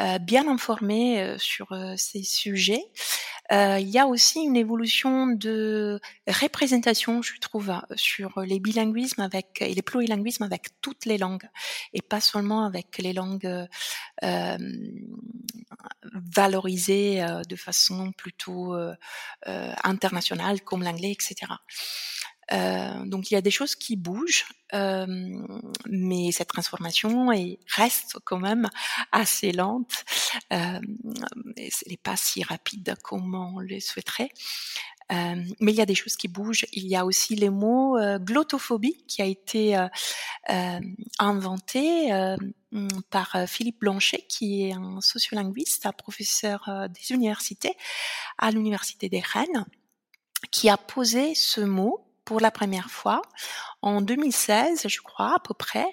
euh, 0.00 0.18
bien 0.18 0.46
informés 0.46 1.22
euh, 1.22 1.38
sur 1.38 1.72
euh, 1.72 1.94
ces 1.96 2.22
sujets. 2.22 2.84
il 3.50 3.88
y 3.88 3.98
a 3.98 4.06
aussi 4.06 4.40
une 4.40 4.56
évolution 4.56 5.26
de 5.26 6.00
représentation, 6.26 7.22
je 7.22 7.38
trouve, 7.40 7.72
sur 7.94 8.40
les 8.40 8.58
bilinguismes 8.60 9.22
avec 9.22 9.62
et 9.62 9.72
les 9.72 9.82
plurilinguismes 9.82 10.42
avec 10.42 10.80
toutes 10.80 11.04
les 11.06 11.16
langues 11.16 11.48
et 11.92 12.02
pas 12.02 12.20
seulement 12.20 12.66
avec 12.66 12.98
les 12.98 13.12
langues 13.12 13.68
valorisées 16.34 17.24
de 17.48 17.56
façon 17.56 18.10
plutôt 18.12 18.74
internationale 19.84 20.45
comme 20.64 20.82
l'anglais, 20.82 21.12
etc. 21.12 21.52
Euh, 22.52 23.04
donc 23.06 23.30
il 23.30 23.34
y 23.34 23.36
a 23.36 23.40
des 23.40 23.50
choses 23.50 23.74
qui 23.74 23.96
bougent, 23.96 24.46
euh, 24.72 25.06
mais 25.88 26.30
cette 26.32 26.48
transformation 26.48 27.32
est, 27.32 27.58
reste 27.74 28.18
quand 28.24 28.38
même 28.38 28.68
assez 29.12 29.52
lente. 29.52 30.04
Euh, 30.52 30.80
elle 31.56 31.70
n'est 31.88 31.96
pas 31.96 32.16
si 32.16 32.42
rapide 32.42 32.94
comme 33.02 33.34
on 33.34 33.60
le 33.60 33.80
souhaiterait. 33.80 34.30
Mais 35.08 35.70
il 35.70 35.76
y 35.76 35.80
a 35.80 35.86
des 35.86 35.94
choses 35.94 36.16
qui 36.16 36.26
bougent. 36.26 36.66
Il 36.72 36.86
y 36.88 36.96
a 36.96 37.06
aussi 37.06 37.36
les 37.36 37.48
mots 37.48 37.96
euh, 37.96 38.18
glottophobie 38.18 39.04
qui 39.06 39.22
a 39.22 39.24
été 39.24 39.78
inventé 41.20 42.10
par 43.10 43.36
Philippe 43.46 43.78
Blanchet, 43.80 44.24
qui 44.28 44.64
est 44.64 44.72
un 44.72 45.00
sociolinguiste, 45.00 45.86
un 45.86 45.92
professeur 45.92 46.88
des 46.90 47.14
universités 47.14 47.76
à 48.38 48.50
l'université 48.50 49.08
des 49.08 49.20
Rennes 49.20 49.64
qui 50.50 50.68
a 50.68 50.76
posé 50.76 51.34
ce 51.34 51.60
mot 51.60 52.06
pour 52.24 52.40
la 52.40 52.50
première 52.50 52.90
fois 52.90 53.22
en 53.82 54.00
2016, 54.00 54.88
je 54.88 55.00
crois 55.00 55.36
à 55.36 55.38
peu 55.38 55.54
près. 55.54 55.86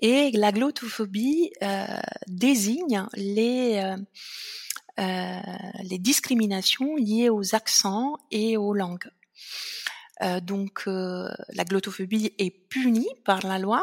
Et 0.00 0.32
la 0.32 0.50
glottophobie 0.50 1.52
euh, 1.62 1.86
désigne 2.26 3.06
les 3.14 3.76
euh, 3.76 3.96
euh, 5.00 5.40
les 5.84 5.98
discriminations 5.98 6.96
liées 6.96 7.30
aux 7.30 7.54
accents 7.54 8.18
et 8.30 8.58
aux 8.58 8.74
langues. 8.74 9.08
Euh, 10.22 10.40
donc 10.40 10.84
la 10.86 11.64
glottophobie 11.64 12.34
est 12.38 12.50
punie 12.68 13.08
par 13.24 13.46
la 13.46 13.58
loi 13.58 13.82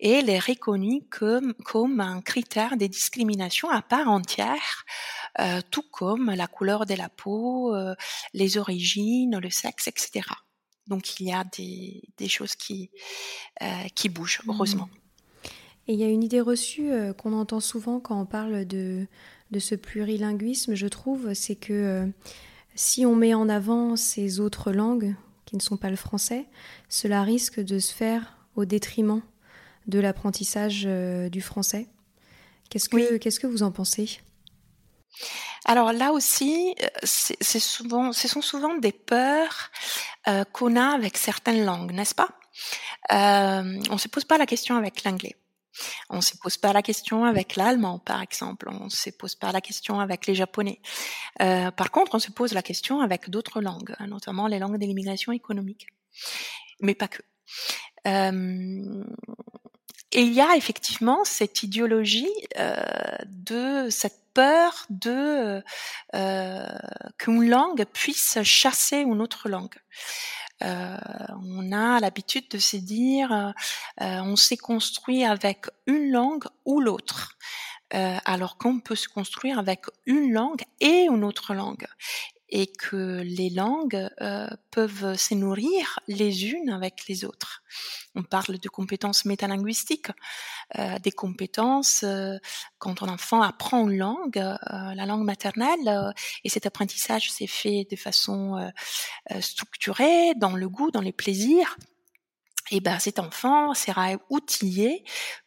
et 0.00 0.10
elle 0.10 0.30
est 0.30 0.40
reconnue 0.40 1.02
comme, 1.10 1.54
comme 1.64 2.00
un 2.00 2.20
critère 2.22 2.76
de 2.76 2.86
discrimination 2.86 3.70
à 3.70 3.82
part 3.82 4.08
entière 4.08 4.84
euh, 5.40 5.60
tout 5.70 5.84
comme 5.90 6.30
la 6.30 6.46
couleur 6.46 6.84
de 6.84 6.94
la 6.94 7.08
peau, 7.08 7.74
euh, 7.74 7.94
les 8.34 8.58
origines, 8.58 9.38
le 9.38 9.48
sexe, 9.48 9.88
etc. 9.88 10.26
Donc 10.88 11.20
il 11.20 11.28
y 11.28 11.32
a 11.32 11.44
des, 11.56 12.02
des 12.18 12.28
choses 12.28 12.54
qui, 12.54 12.90
euh, 13.62 13.66
qui 13.94 14.10
bougent, 14.10 14.40
mmh. 14.44 14.50
heureusement. 14.50 14.88
Et 15.88 15.94
il 15.94 15.98
y 15.98 16.04
a 16.04 16.08
une 16.08 16.22
idée 16.22 16.40
reçue 16.40 16.92
qu'on 17.18 17.32
entend 17.32 17.58
souvent 17.58 17.98
quand 17.98 18.20
on 18.20 18.26
parle 18.26 18.66
de, 18.66 19.08
de 19.50 19.58
ce 19.58 19.74
plurilinguisme, 19.74 20.74
je 20.74 20.86
trouve, 20.86 21.34
c'est 21.34 21.56
que 21.56 22.08
si 22.76 23.04
on 23.04 23.16
met 23.16 23.34
en 23.34 23.48
avant 23.48 23.96
ces 23.96 24.38
autres 24.38 24.70
langues 24.70 25.16
qui 25.44 25.56
ne 25.56 25.60
sont 25.60 25.76
pas 25.76 25.90
le 25.90 25.96
français, 25.96 26.46
cela 26.88 27.24
risque 27.24 27.58
de 27.58 27.80
se 27.80 27.92
faire 27.92 28.36
au 28.54 28.64
détriment 28.64 29.22
de 29.88 29.98
l'apprentissage 29.98 30.84
du 31.32 31.40
français. 31.40 31.88
Qu'est-ce 32.70 32.88
que, 32.88 33.16
qu'est-ce 33.16 33.40
que 33.40 33.48
vous 33.48 33.64
en 33.64 33.72
pensez? 33.72 34.20
Alors 35.64 35.92
là 35.92 36.12
aussi, 36.12 36.74
euh, 36.82 36.86
c'est 37.02 37.60
souvent, 37.60 38.12
ce 38.12 38.28
sont 38.28 38.42
souvent 38.42 38.76
des 38.76 38.92
peurs 38.92 39.70
euh, 40.28 40.44
qu'on 40.44 40.76
a 40.76 40.94
avec 40.94 41.16
certaines 41.16 41.64
langues, 41.64 41.92
n'est-ce 41.92 42.14
pas? 42.14 42.30
Euh, 43.12 43.80
On 43.90 43.98
se 43.98 44.08
pose 44.08 44.24
pas 44.24 44.38
la 44.38 44.46
question 44.46 44.76
avec 44.76 45.04
l'anglais. 45.04 45.36
On 46.10 46.20
se 46.20 46.36
pose 46.36 46.58
pas 46.58 46.72
la 46.72 46.82
question 46.82 47.24
avec 47.24 47.56
l'allemand, 47.56 47.98
par 47.98 48.20
exemple. 48.20 48.68
On 48.70 48.90
se 48.90 49.08
pose 49.10 49.34
pas 49.36 49.52
la 49.52 49.62
question 49.62 50.00
avec 50.00 50.26
les 50.26 50.34
japonais. 50.34 50.80
Par 51.38 51.90
contre, 51.90 52.14
on 52.14 52.18
se 52.18 52.30
pose 52.30 52.52
la 52.52 52.62
question 52.62 53.00
avec 53.00 53.30
d'autres 53.30 53.62
langues, 53.62 53.96
notamment 54.06 54.48
les 54.48 54.58
langues 54.58 54.76
de 54.76 54.84
l'immigration 54.84 55.32
économique, 55.32 55.86
mais 56.80 56.94
pas 56.94 57.08
que. 57.08 57.22
Et 60.14 60.20
il 60.20 60.34
y 60.34 60.42
a 60.42 60.56
effectivement 60.56 61.24
cette 61.24 61.62
idéologie 61.62 62.28
de 63.24 63.88
cette 63.88 64.21
peur 64.34 64.86
de 64.90 65.62
euh, 66.14 66.66
qu'une 67.18 67.48
langue 67.48 67.84
puisse 67.92 68.42
chasser 68.42 68.98
une 68.98 69.20
autre 69.20 69.48
langue. 69.48 69.76
Euh, 70.62 70.96
on 71.42 71.72
a 71.72 71.98
l'habitude 72.00 72.48
de 72.50 72.58
se 72.58 72.76
dire, 72.76 73.32
euh, 73.32 73.52
on 73.98 74.36
s'est 74.36 74.56
construit 74.56 75.24
avec 75.24 75.66
une 75.86 76.10
langue 76.10 76.44
ou 76.64 76.80
l'autre. 76.80 77.36
alors 78.24 78.56
qu'on 78.56 78.80
peut 78.80 78.96
se 78.96 79.08
construire 79.08 79.58
avec 79.58 79.80
une 80.06 80.32
langue 80.32 80.62
et 80.80 81.06
une 81.10 81.24
autre 81.24 81.52
langue 81.52 81.86
et 82.54 82.66
que 82.66 83.22
les 83.22 83.48
langues 83.48 84.10
euh, 84.20 84.46
peuvent 84.70 85.16
se 85.16 85.34
nourrir 85.34 85.98
les 86.06 86.52
unes 86.52 86.68
avec 86.68 87.08
les 87.08 87.24
autres. 87.24 87.62
On 88.14 88.22
parle 88.22 88.58
de 88.58 88.68
compétences 88.68 89.24
métalinguistiques, 89.24 90.10
euh, 90.78 90.98
des 90.98 91.12
compétences 91.12 92.02
euh, 92.04 92.36
quand 92.76 93.02
un 93.02 93.08
enfant 93.08 93.40
apprend 93.40 93.88
une 93.88 93.96
langue, 93.96 94.36
la 94.36 95.06
langue 95.06 95.24
maternelle, 95.24 96.12
et 96.44 96.50
cet 96.50 96.66
apprentissage 96.66 97.32
s'est 97.32 97.46
fait 97.46 97.86
de 97.90 97.96
façon 97.96 98.70
structurée, 99.40 100.34
dans 100.34 100.54
le 100.54 100.68
goût, 100.68 100.90
dans 100.90 101.00
les 101.00 101.12
plaisirs. 101.12 101.78
Et 102.70 102.80
ben 102.80 102.98
cet 102.98 103.18
enfant 103.18 103.72
sera 103.74 104.10
outillé 104.30 105.04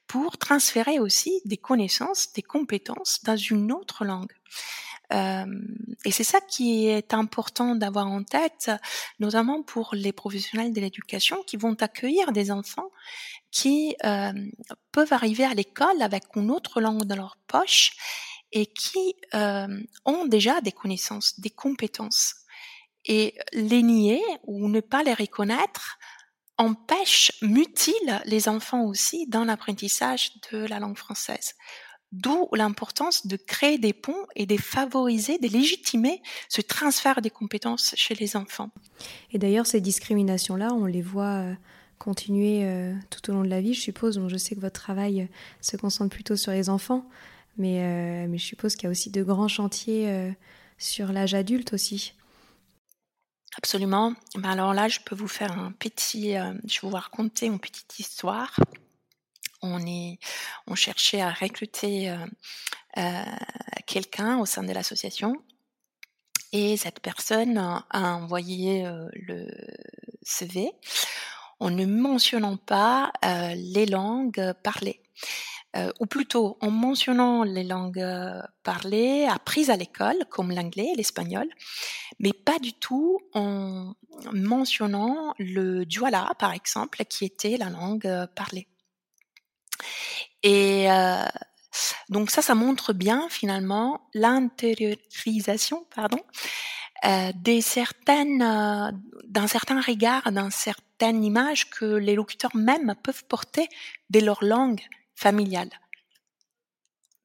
pour 0.08 0.38
transférer 0.38 1.00
aussi 1.00 1.42
des 1.46 1.58
connaissances, 1.58 2.32
des 2.34 2.42
compétences 2.42 3.22
dans 3.24 3.38
une 3.38 3.72
autre 3.72 4.06
langue. 4.06 4.34
Euh, 5.14 5.46
et 6.04 6.12
c'est 6.12 6.24
ça 6.24 6.40
qui 6.42 6.88
est 6.88 7.14
important 7.14 7.76
d'avoir 7.76 8.08
en 8.08 8.24
tête, 8.24 8.72
notamment 9.20 9.64
pour 9.64 9.94
les 9.94 10.12
professionnels 10.12 10.74
de 10.74 10.82
l'éducation 10.82 11.44
qui 11.44 11.58
vont 11.58 11.76
accueillir 11.82 12.32
des 12.32 12.52
enfants 12.52 12.90
qui 13.52 13.96
euh, 14.04 14.34
peuvent 14.92 15.14
arriver 15.14 15.46
à 15.46 15.54
l'école 15.54 16.02
avec 16.02 16.24
une 16.36 16.52
autre 16.52 16.82
langue 16.82 17.04
dans 17.04 17.16
leur 17.16 17.38
poche 17.48 17.94
et 18.52 18.66
qui 18.66 19.16
euh, 19.34 19.80
ont 20.06 20.26
déjà 20.26 20.62
des 20.62 20.72
connaissances, 20.72 21.40
des 21.40 21.50
compétences. 21.50 22.36
Et 23.06 23.38
les 23.54 23.84
nier 23.84 24.22
ou 24.44 24.68
ne 24.68 24.80
pas 24.80 25.04
les 25.04 25.14
reconnaître 25.14 25.98
empêche, 26.58 27.32
mutile 27.42 28.22
les 28.26 28.48
enfants 28.50 28.84
aussi 28.86 29.28
dans 29.28 29.44
l'apprentissage 29.44 30.32
de 30.52 30.66
la 30.66 30.80
langue 30.80 30.98
française. 30.98 31.54
D'où 32.12 32.48
l'importance 32.54 33.28
de 33.28 33.36
créer 33.36 33.78
des 33.78 33.92
ponts 33.92 34.26
et 34.36 34.46
de 34.46 34.58
favoriser, 34.58 35.38
de 35.38 35.48
légitimer 35.48 36.22
ce 36.50 36.62
transfert 36.62 37.22
des 37.22 37.30
compétences 37.30 37.94
chez 37.98 38.16
les 38.16 38.38
enfants. 38.38 38.70
Et 39.32 39.38
d'ailleurs, 39.38 39.66
ces 39.66 39.82
discriminations-là, 39.82 40.72
on 40.74 40.86
les 40.86 41.02
voit 41.02 41.42
euh, 41.42 41.54
continuer 41.98 42.64
euh, 42.64 42.94
tout 43.10 43.30
au 43.30 43.34
long 43.34 43.44
de 43.44 43.50
la 43.50 43.60
vie, 43.60 43.74
je 43.74 43.82
suppose. 43.82 44.22
je 44.28 44.38
sais 44.38 44.56
que 44.56 44.62
votre 44.62 44.80
travail 44.80 45.24
euh, 45.24 45.26
se 45.62 45.78
concentre 45.78 46.14
plutôt 46.14 46.36
sur 46.36 46.52
les 46.52 46.70
enfants, 46.70 47.06
mais, 47.58 48.28
mais 48.28 48.38
je 48.38 48.46
suppose 48.46 48.76
qu'il 48.76 48.84
y 48.84 48.88
a 48.88 48.92
aussi 48.92 49.10
de 49.10 49.24
grands 49.24 49.48
chantiers 49.48 50.36
sur 50.78 51.14
l'âge 51.14 51.34
adulte 51.34 51.72
aussi. 51.72 52.14
Absolument. 53.58 54.14
Ben 54.36 54.50
alors 54.50 54.74
là, 54.74 54.90
je 54.90 55.00
peux 55.00 55.16
vous 55.16 55.30
faire 55.30 55.58
un 55.58 55.72
petit, 55.72 56.34
je 56.34 56.82
vais 56.82 56.88
vous 56.88 56.90
raconter 56.90 57.46
une 57.46 57.60
petite 57.60 57.98
histoire 57.98 58.60
on, 59.66 60.76
cherchait 60.76 61.22
à 61.22 61.32
recruter 61.32 62.10
euh, 62.10 62.18
euh, 62.98 63.24
quelqu'un 63.86 64.40
au 64.40 64.46
sein 64.46 64.64
de 64.64 64.72
l'association. 64.72 65.36
Et 66.52 66.78
cette 66.78 67.00
personne 67.02 67.58
a 67.58 67.84
envoyé 67.92 68.86
euh, 68.86 69.08
le 69.14 69.48
CV 70.22 70.72
en 71.60 71.70
ne 71.70 71.86
mentionnant 71.86 72.58
pas 72.58 73.12
les 73.56 73.86
langues 73.86 74.54
parlées. 74.62 75.02
ou 76.00 76.06
plutôt 76.06 76.58
en 76.62 76.70
mentionnant 76.70 77.44
les 77.44 77.64
langues 77.64 78.06
parlées 78.64 79.26
apprises 79.26 79.70
à 79.70 79.78
l'école, 79.78 80.26
comme 80.30 80.52
l'anglais 80.52 80.90
et 80.92 80.96
l'espagnol, 80.98 81.48
mais 82.20 82.34
pas 82.34 82.60
du 82.60 82.74
tout 82.74 83.20
en 83.34 83.94
mentionnant 84.34 85.34
le 85.40 85.86
duala, 85.86 86.34
par 86.40 86.52
exemple, 86.52 87.06
qui 87.06 87.24
était 87.24 87.58
la 87.58 87.70
langue 87.70 88.28
parlée. 88.36 88.68
Et 90.44 90.92
euh, 90.92 91.26
donc 92.10 92.30
ça, 92.30 92.42
ça 92.42 92.56
montre 92.56 92.94
bien 92.94 93.28
finalement 93.30 94.02
l'intériorisation, 94.14 95.86
pardon, 95.94 96.20
euh, 97.06 97.32
des 97.36 97.62
certaines, 97.62 98.42
euh, 98.42 98.92
d'un 99.28 99.48
certain 99.48 99.82
regard, 99.82 100.32
d'un 100.32 100.50
certaine 100.50 101.24
image 101.24 101.70
que 101.70 101.86
les 101.86 102.16
locuteurs 102.16 102.56
même 102.56 102.96
peuvent 103.04 103.26
porter 103.26 103.68
de 104.10 104.20
leur 104.20 104.44
langue 104.44 104.82
familiale. 105.16 105.70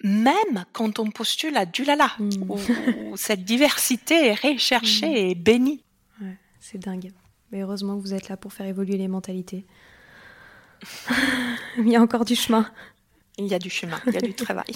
Même 0.03 0.65
quand 0.73 0.99
on 0.99 1.11
postule 1.11 1.57
à 1.57 1.67
Dulala, 1.67 2.11
mmh. 2.19 2.51
où, 2.51 3.17
cette 3.17 3.45
diversité 3.45 4.29
est 4.29 4.35
recherchée 4.35 5.09
mmh. 5.09 5.29
et 5.31 5.35
bénie. 5.35 5.85
Ouais, 6.21 6.39
c'est 6.59 6.79
dingue. 6.79 7.13
Mais 7.53 7.63
heureusement 7.63 7.97
que 7.97 8.03
vous 8.03 8.15
êtes 8.15 8.29
là 8.29 8.37
pour 8.37 8.53
faire 8.53 8.67
évoluer 8.67 8.97
les 8.97 9.09
mentalités. 9.09 9.67
il 11.79 11.89
y 11.89 11.97
a 11.97 12.01
encore 12.01 12.25
du 12.25 12.35
chemin. 12.35 12.67
Il 13.39 13.47
y 13.47 13.55
a 13.55 13.59
du 13.59 13.71
chemin, 13.71 13.99
il 14.07 14.13
y 14.13 14.19
a 14.19 14.21
du 14.21 14.35
travail. 14.35 14.67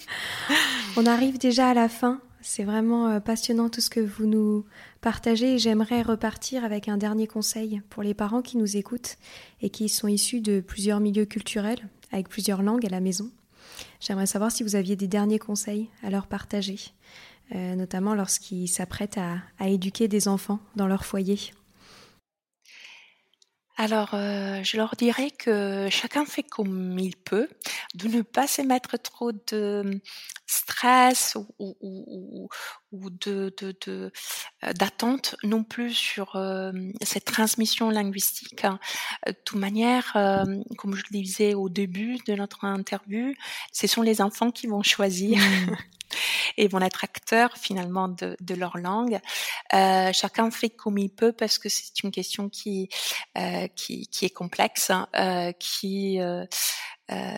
On 0.96 1.06
arrive 1.06 1.38
déjà 1.38 1.68
à 1.68 1.74
la 1.74 1.88
fin. 1.88 2.20
C'est 2.40 2.64
vraiment 2.64 3.08
euh, 3.08 3.20
passionnant 3.20 3.70
tout 3.70 3.80
ce 3.80 3.88
que 3.88 4.00
vous 4.00 4.26
nous 4.26 4.66
partagez 5.00 5.58
j'aimerais 5.58 6.02
repartir 6.02 6.64
avec 6.64 6.88
un 6.88 6.96
dernier 6.96 7.26
conseil 7.26 7.80
pour 7.88 8.02
les 8.02 8.14
parents 8.14 8.42
qui 8.42 8.58
nous 8.58 8.76
écoutent 8.76 9.16
et 9.62 9.70
qui 9.70 9.88
sont 9.88 10.08
issus 10.08 10.40
de 10.40 10.60
plusieurs 10.60 11.00
milieux 11.00 11.24
culturels, 11.24 11.88
avec 12.12 12.28
plusieurs 12.28 12.62
langues 12.62 12.84
à 12.84 12.90
la 12.90 13.00
maison. 13.00 13.30
J'aimerais 14.00 14.26
savoir 14.26 14.50
si 14.50 14.62
vous 14.62 14.76
aviez 14.76 14.96
des 14.96 15.08
derniers 15.08 15.38
conseils 15.38 15.88
à 16.02 16.10
leur 16.10 16.26
partager, 16.26 16.78
euh, 17.54 17.76
notamment 17.76 18.14
lorsqu'ils 18.14 18.68
s'apprêtent 18.68 19.18
à 19.18 19.68
éduquer 19.68 20.08
des 20.08 20.28
enfants 20.28 20.58
dans 20.76 20.86
leur 20.86 21.04
foyer. 21.04 21.38
Alors, 23.76 24.10
euh, 24.14 24.62
je 24.62 24.76
leur 24.76 24.94
dirais 24.94 25.32
que 25.32 25.88
chacun 25.90 26.24
fait 26.24 26.44
comme 26.44 26.96
il 26.96 27.16
peut, 27.16 27.48
de 27.96 28.06
ne 28.06 28.22
pas 28.22 28.46
se 28.46 28.62
mettre 28.62 28.96
trop 28.98 29.32
de 29.32 30.00
stress 30.46 31.36
ou, 31.58 32.48
de, 32.92 33.52
euh, 33.88 34.10
d'attente 34.74 35.34
non 35.42 35.64
plus 35.64 35.92
sur 35.92 36.36
euh, 36.36 36.70
cette 37.02 37.24
transmission 37.24 37.90
linguistique. 37.90 38.64
Hein. 38.64 38.78
De 39.26 39.32
toute 39.44 39.58
manière, 39.58 40.12
comme 40.78 40.94
je 40.94 41.02
le 41.10 41.22
disais 41.22 41.54
au 41.54 41.68
début 41.68 42.18
de 42.28 42.34
notre 42.34 42.64
interview, 42.64 43.34
ce 43.72 43.88
sont 43.88 44.02
les 44.02 44.20
enfants 44.20 44.52
qui 44.52 44.68
vont 44.68 44.84
choisir. 44.84 45.40
Et 46.56 46.68
vont 46.68 46.80
être 46.80 47.04
acteurs 47.04 47.56
finalement 47.56 48.08
de, 48.08 48.36
de 48.40 48.54
leur 48.54 48.76
langue. 48.76 49.20
Euh, 49.72 50.12
chacun 50.12 50.50
fait 50.50 50.70
comme 50.70 50.98
il 50.98 51.10
peut 51.10 51.32
parce 51.32 51.58
que 51.58 51.68
c'est 51.68 52.02
une 52.02 52.10
question 52.10 52.48
qui, 52.48 52.88
euh, 53.38 53.66
qui, 53.74 54.06
qui, 54.06 54.24
est 54.24 54.30
complexe, 54.30 54.90
hein, 54.90 55.08
euh, 55.16 55.52
qui, 55.52 56.20
euh, 56.20 56.44
euh, 57.10 57.34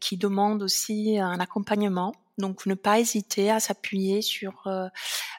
qui 0.00 0.16
demande 0.16 0.62
aussi 0.62 1.18
un 1.18 1.40
accompagnement. 1.40 2.14
Donc, 2.38 2.66
ne 2.66 2.74
pas 2.74 3.00
hésiter 3.00 3.50
à 3.50 3.58
s'appuyer 3.58 4.22
sur 4.22 4.66
euh, 4.66 4.86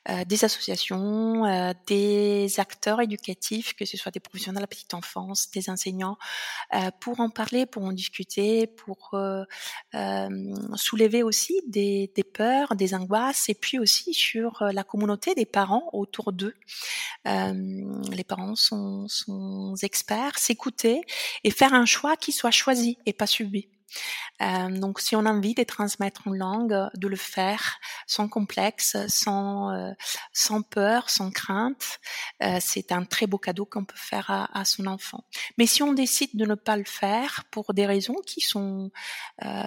euh, 0.09 0.25
des 0.25 0.43
associations, 0.43 1.45
euh, 1.45 1.73
des 1.87 2.59
acteurs 2.59 3.01
éducatifs, 3.01 3.73
que 3.73 3.85
ce 3.85 3.95
soit 3.95 4.11
des 4.11 4.19
professionnels 4.19 4.57
de 4.57 4.63
la 4.63 4.67
petite 4.67 4.93
enfance, 4.93 5.49
des 5.51 5.69
enseignants, 5.69 6.17
pour 6.99 7.19
en 7.19 7.29
parler, 7.29 7.65
pour 7.65 7.83
en 7.83 7.93
discuter, 7.93 8.67
pour 8.67 9.15
soulever 10.75 11.23
aussi 11.23 11.61
des, 11.67 12.11
peurs, 12.33 12.75
des 12.75 12.93
angoisses, 12.93 13.49
et 13.49 13.55
puis 13.55 13.79
aussi 13.79 14.13
sur 14.13 14.63
la 14.63 14.83
communauté 14.83 15.35
des 15.35 15.45
parents 15.45 15.89
autour 15.93 16.33
d'eux. 16.33 16.55
les 17.25 18.23
parents 18.27 18.55
sont 18.55 19.75
experts, 19.81 20.37
s'écouter 20.37 21.01
et 21.43 21.51
faire 21.51 21.73
un 21.73 21.85
choix 21.85 22.15
qui 22.17 22.31
soit 22.31 22.51
choisi 22.51 22.97
et 23.05 23.13
pas 23.13 23.27
subi. 23.27 23.67
Euh, 24.41 24.69
donc, 24.69 24.99
si 24.99 25.15
on 25.15 25.25
a 25.25 25.31
envie 25.31 25.53
de 25.53 25.63
transmettre 25.63 26.27
une 26.27 26.37
langue, 26.37 26.75
de 26.95 27.07
le 27.07 27.15
faire 27.15 27.79
sans 28.07 28.27
complexe, 28.27 28.95
sans 29.07 29.71
euh, 29.71 29.91
sans 30.33 30.61
peur, 30.61 31.09
sans 31.09 31.31
crainte, 31.31 31.99
euh, 32.43 32.57
c'est 32.61 32.91
un 32.91 33.03
très 33.03 33.27
beau 33.27 33.37
cadeau 33.37 33.65
qu'on 33.65 33.85
peut 33.85 33.97
faire 33.97 34.49
à, 34.53 34.65
son 34.65 34.87
enfant. 34.87 35.23
Mais 35.57 35.65
si 35.65 35.83
on 35.83 35.93
décide 35.93 36.35
de 36.35 36.45
ne 36.45 36.55
pas 36.55 36.77
le 36.77 36.83
faire 36.85 37.45
pour 37.51 37.73
des 37.73 37.85
raisons 37.85 38.15
qui 38.25 38.41
sont 38.41 38.91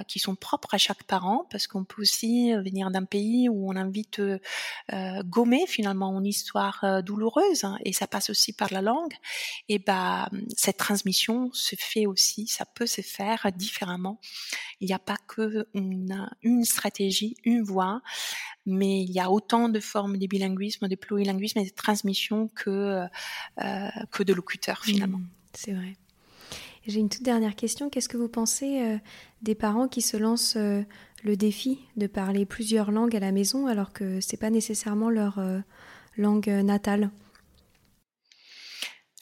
qui 0.08 0.18
sont 0.18 0.34
propres 0.34 0.74
à 0.74 0.78
chaque 0.78 1.04
parent, 1.04 1.46
parce 1.50 1.66
qu'on 1.66 1.84
peut 1.84 2.02
aussi 2.02 2.52
venir 2.52 2.90
d'un 2.90 3.04
pays 3.04 3.48
où 3.48 3.70
on 3.70 3.74
de 3.82 4.40
gommer 5.24 5.66
finalement 5.66 6.18
une 6.18 6.26
histoire 6.26 7.02
douloureuse, 7.02 7.64
hein, 7.64 7.78
et 7.84 7.92
ça 7.92 8.06
passe 8.06 8.30
aussi 8.30 8.52
par 8.52 8.72
la 8.72 8.82
langue, 8.82 9.14
et 9.68 9.78
bah 9.78 10.28
cette 10.56 10.76
transmission 10.76 11.50
se 11.52 11.74
fait 11.78 12.06
aussi, 12.06 12.46
ça 12.46 12.64
peut 12.64 12.86
se 12.86 13.00
faire 13.00 13.46
différemment 13.54 14.11
il 14.80 14.86
n'y 14.86 14.94
a 14.94 14.98
pas 14.98 15.16
que 15.26 15.66
une, 15.74 16.64
stratégie, 16.64 17.36
une 17.44 17.62
voie, 17.62 18.02
mais 18.66 19.02
il 19.02 19.10
y 19.10 19.20
a 19.20 19.30
autant 19.30 19.68
de 19.68 19.80
formes 19.80 20.18
de 20.18 20.26
bilinguisme, 20.26 20.88
de 20.88 20.96
plurilinguisme 20.96 21.60
et 21.60 21.64
de 21.64 21.70
transmission 21.70 22.48
que, 22.54 23.04
euh, 23.62 23.88
que 24.10 24.22
de 24.22 24.32
locuteurs 24.32 24.84
finalement. 24.84 25.18
Mmh, 25.18 25.28
c'est 25.54 25.72
vrai. 25.72 25.96
J'ai 26.86 26.98
une 26.98 27.08
toute 27.08 27.22
dernière 27.22 27.54
question. 27.54 27.90
Qu'est-ce 27.90 28.08
que 28.08 28.16
vous 28.16 28.28
pensez 28.28 28.82
euh, 28.82 28.98
des 29.42 29.54
parents 29.54 29.86
qui 29.86 30.02
se 30.02 30.16
lancent 30.16 30.56
euh, 30.56 30.82
le 31.22 31.36
défi 31.36 31.78
de 31.96 32.08
parler 32.08 32.44
plusieurs 32.44 32.90
langues 32.90 33.14
à 33.14 33.20
la 33.20 33.30
maison 33.30 33.68
alors 33.68 33.92
que 33.92 34.20
c'est 34.20 34.36
pas 34.36 34.50
nécessairement 34.50 35.10
leur 35.10 35.40
langue 36.16 36.48
natale? 36.48 37.10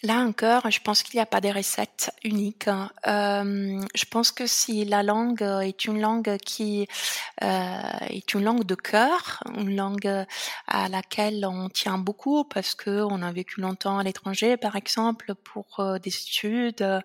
Là 0.03 0.21
encore, 0.21 0.71
je 0.71 0.81
pense 0.81 1.03
qu'il 1.03 1.19
n'y 1.19 1.23
a 1.23 1.27
pas 1.27 1.43
de 1.43 1.49
recette 1.49 2.11
unique. 2.25 2.69
Euh, 3.07 3.81
je 3.95 4.05
pense 4.07 4.33
que 4.33 4.47
si 4.47 4.87
la 4.87 5.03
langue 5.03 5.43
est 5.43 5.85
une 5.85 6.01
langue 6.01 6.39
qui 6.39 6.89
euh, 7.43 7.81
est 8.09 8.33
une 8.33 8.45
langue 8.45 8.65
de 8.65 8.75
cœur, 8.75 9.43
une 9.59 9.77
langue 9.77 10.27
à 10.67 10.89
laquelle 10.89 11.45
on 11.45 11.69
tient 11.69 11.99
beaucoup 11.99 12.45
parce 12.45 12.75
que 12.75 13.03
on 13.03 13.21
a 13.21 13.31
vécu 13.31 13.61
longtemps 13.61 13.99
à 13.99 14.03
l'étranger, 14.03 14.57
par 14.57 14.77
exemple, 14.77 15.35
pour 15.35 15.81
euh, 15.81 15.99
des 15.99 16.15
études, 16.15 17.03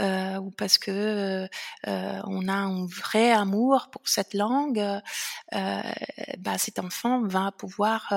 euh, 0.00 0.36
ou 0.36 0.50
parce 0.50 0.78
que 0.78 1.48
euh, 1.86 2.20
on 2.24 2.48
a 2.48 2.52
un 2.52 2.86
vrai 2.86 3.32
amour 3.32 3.88
pour 3.90 4.02
cette 4.04 4.34
langue, 4.34 4.82
bah, 5.52 6.58
cet 6.58 6.78
enfant 6.78 7.22
va 7.22 7.52
pouvoir 7.52 8.12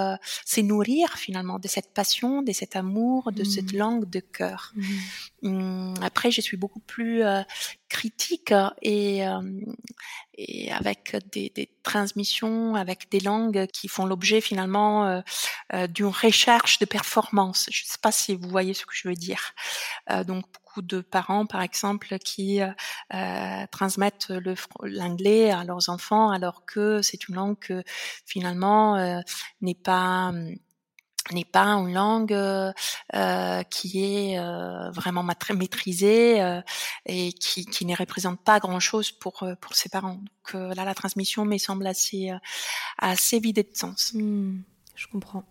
se 0.46 0.62
nourrir 0.62 1.10
finalement 1.14 1.60
de 1.60 1.68
cette 1.68 1.94
passion, 1.94 2.42
de 2.42 2.52
cet 2.52 2.76
amour, 2.76 3.32
de 3.32 3.44
cette 3.44 3.74
mmh. 3.74 3.78
langue 3.78 4.09
de 4.10 4.20
cœur. 4.20 4.74
Mmh. 4.76 5.50
Mmh, 5.50 5.94
après, 6.02 6.32
je 6.32 6.42
suis 6.42 6.58
beaucoup 6.58 6.80
plus 6.80 7.24
euh, 7.24 7.42
critique 7.90 8.54
et, 8.82 9.28
euh, 9.28 9.42
et 10.36 10.72
avec 10.72 11.18
des, 11.32 11.52
des, 11.54 11.70
transmissions, 11.84 12.76
avec 12.76 13.10
des 13.10 13.20
langues 13.20 13.66
qui 13.68 13.88
font 13.88 14.06
l'objet 14.06 14.42
finalement 14.42 15.08
euh, 15.08 15.22
euh 15.74 15.88
d'une 15.88 16.06
recherche 16.06 16.80
de 16.80 16.86
performance. 16.86 17.68
Je 17.72 17.84
ne 17.84 17.88
sais 17.88 17.98
pas 18.02 18.12
si 18.12 18.36
vous 18.36 18.48
voyez 18.48 18.74
ce 18.74 18.86
que 18.86 18.94
je 18.94 19.08
veux 19.10 19.16
dire. 19.16 19.54
Euh, 20.12 20.24
donc 20.24 20.46
beaucoup 20.54 20.82
de 20.84 21.02
parents, 21.02 21.48
par 21.48 21.62
exemple, 21.62 22.20
qui 22.20 22.62
transmettent 23.72 24.32
l'anglais 24.84 25.50
à 25.50 25.64
leurs 25.64 25.90
enfants 25.90 26.30
alors 26.30 26.64
que 26.66 27.02
c'est 27.02 27.28
une 27.28 27.36
langue 27.36 27.58
que 27.60 27.84
finalement 28.26 29.24
n'est 29.62 29.74
pas 29.74 30.32
n'est 31.36 31.46
pas 31.46 31.66
une 31.66 31.94
langue 31.94 32.34
euh, 32.34 32.72
euh 33.16 33.64
qui 33.64 34.04
est 34.04 34.40
euh, 34.40 34.90
vraiment 34.92 35.24
maîtrisée 35.24 36.62
et 37.06 37.34
qui, 37.34 37.66
qui 37.66 37.86
ne 37.86 37.96
représente 37.96 38.40
pas 38.42 38.60
grand-chose 38.60 39.12
pour 39.12 39.46
pour 39.62 39.76
ses 39.76 39.90
parents. 39.90 40.20
Donc 40.20 40.76
là, 40.76 40.86
la 40.86 40.94
transmission 40.94 41.46
me 41.46 41.58
semble 41.58 41.88
assez 41.88 42.32
assez 42.98 43.40
vidée 43.40 43.64
de 43.64 43.76
sens. 43.76 44.12
Hmm, 44.14 44.62
je 44.96 45.08
comprends. 45.08 45.44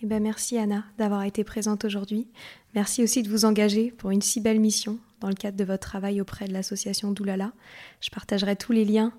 Eh 0.00 0.06
ben 0.06 0.22
merci 0.22 0.56
Anna 0.58 0.84
d'avoir 0.96 1.24
été 1.24 1.42
présente 1.42 1.84
aujourd'hui. 1.84 2.28
Merci 2.74 3.02
aussi 3.02 3.22
de 3.22 3.28
vous 3.28 3.44
engager 3.44 3.90
pour 3.90 4.10
une 4.10 4.22
si 4.22 4.40
belle 4.40 4.60
mission 4.60 4.98
dans 5.20 5.28
le 5.28 5.34
cadre 5.34 5.56
de 5.56 5.64
votre 5.64 5.88
travail 5.88 6.20
auprès 6.20 6.46
de 6.46 6.52
l'association 6.52 7.10
Doulala. 7.10 7.52
Je 8.00 8.10
partagerai 8.10 8.54
tous 8.54 8.72
les 8.72 8.84
liens 8.84 9.12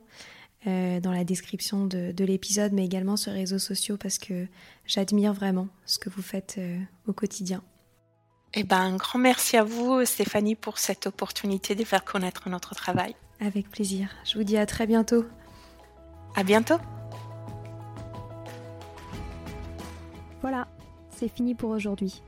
euh, 0.68 1.00
dans 1.00 1.12
la 1.12 1.24
description 1.24 1.86
de, 1.86 2.24
l'épisode, 2.24 2.74
mais 2.74 2.84
également 2.84 3.16
sur 3.16 3.32
les 3.32 3.40
réseaux 3.40 3.60
sociaux 3.60 3.96
parce 3.96 4.18
que 4.18 4.46
j'admire 4.86 5.34
vraiment 5.34 5.70
ce 5.86 6.00
que 6.00 6.10
vous 6.10 6.22
faites 6.22 6.56
euh, 6.58 6.78
au 7.08 7.14
quotidien. 7.14 7.64
Eh 8.54 8.64
ben, 8.64 8.80
un 8.80 8.96
grand 8.98 9.20
merci 9.20 9.56
à 9.56 9.64
vous, 9.64 10.04
Stéphanie, 10.04 10.56
pour 10.56 10.78
cette 10.78 11.08
opportunité 11.08 11.76
de 11.76 11.84
faire 11.86 12.04
connaître 12.04 12.50
notre 12.50 12.76
travail. 12.76 13.16
Avec 13.40 13.70
plaisir. 13.70 14.10
Je 14.26 14.38
vous 14.38 14.44
dis 14.44 14.58
à 14.58 14.66
très 14.66 14.86
bientôt. 14.86 15.24
À 16.36 16.44
bientôt. 16.44 16.78
Voilà, 20.42 20.68
c'est 21.10 21.30
fini 21.30 21.56
pour 21.56 21.70
aujourd'hui. 21.70 22.22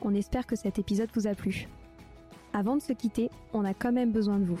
On 0.00 0.14
espère 0.14 0.46
que 0.46 0.56
cet 0.56 0.78
épisode 0.78 1.10
vous 1.14 1.26
a 1.26 1.34
plu. 1.34 1.68
Avant 2.52 2.76
de 2.76 2.82
se 2.82 2.92
quitter, 2.92 3.30
on 3.52 3.64
a 3.64 3.74
quand 3.74 3.92
même 3.92 4.10
besoin 4.10 4.38
de 4.38 4.44
vous. 4.44 4.60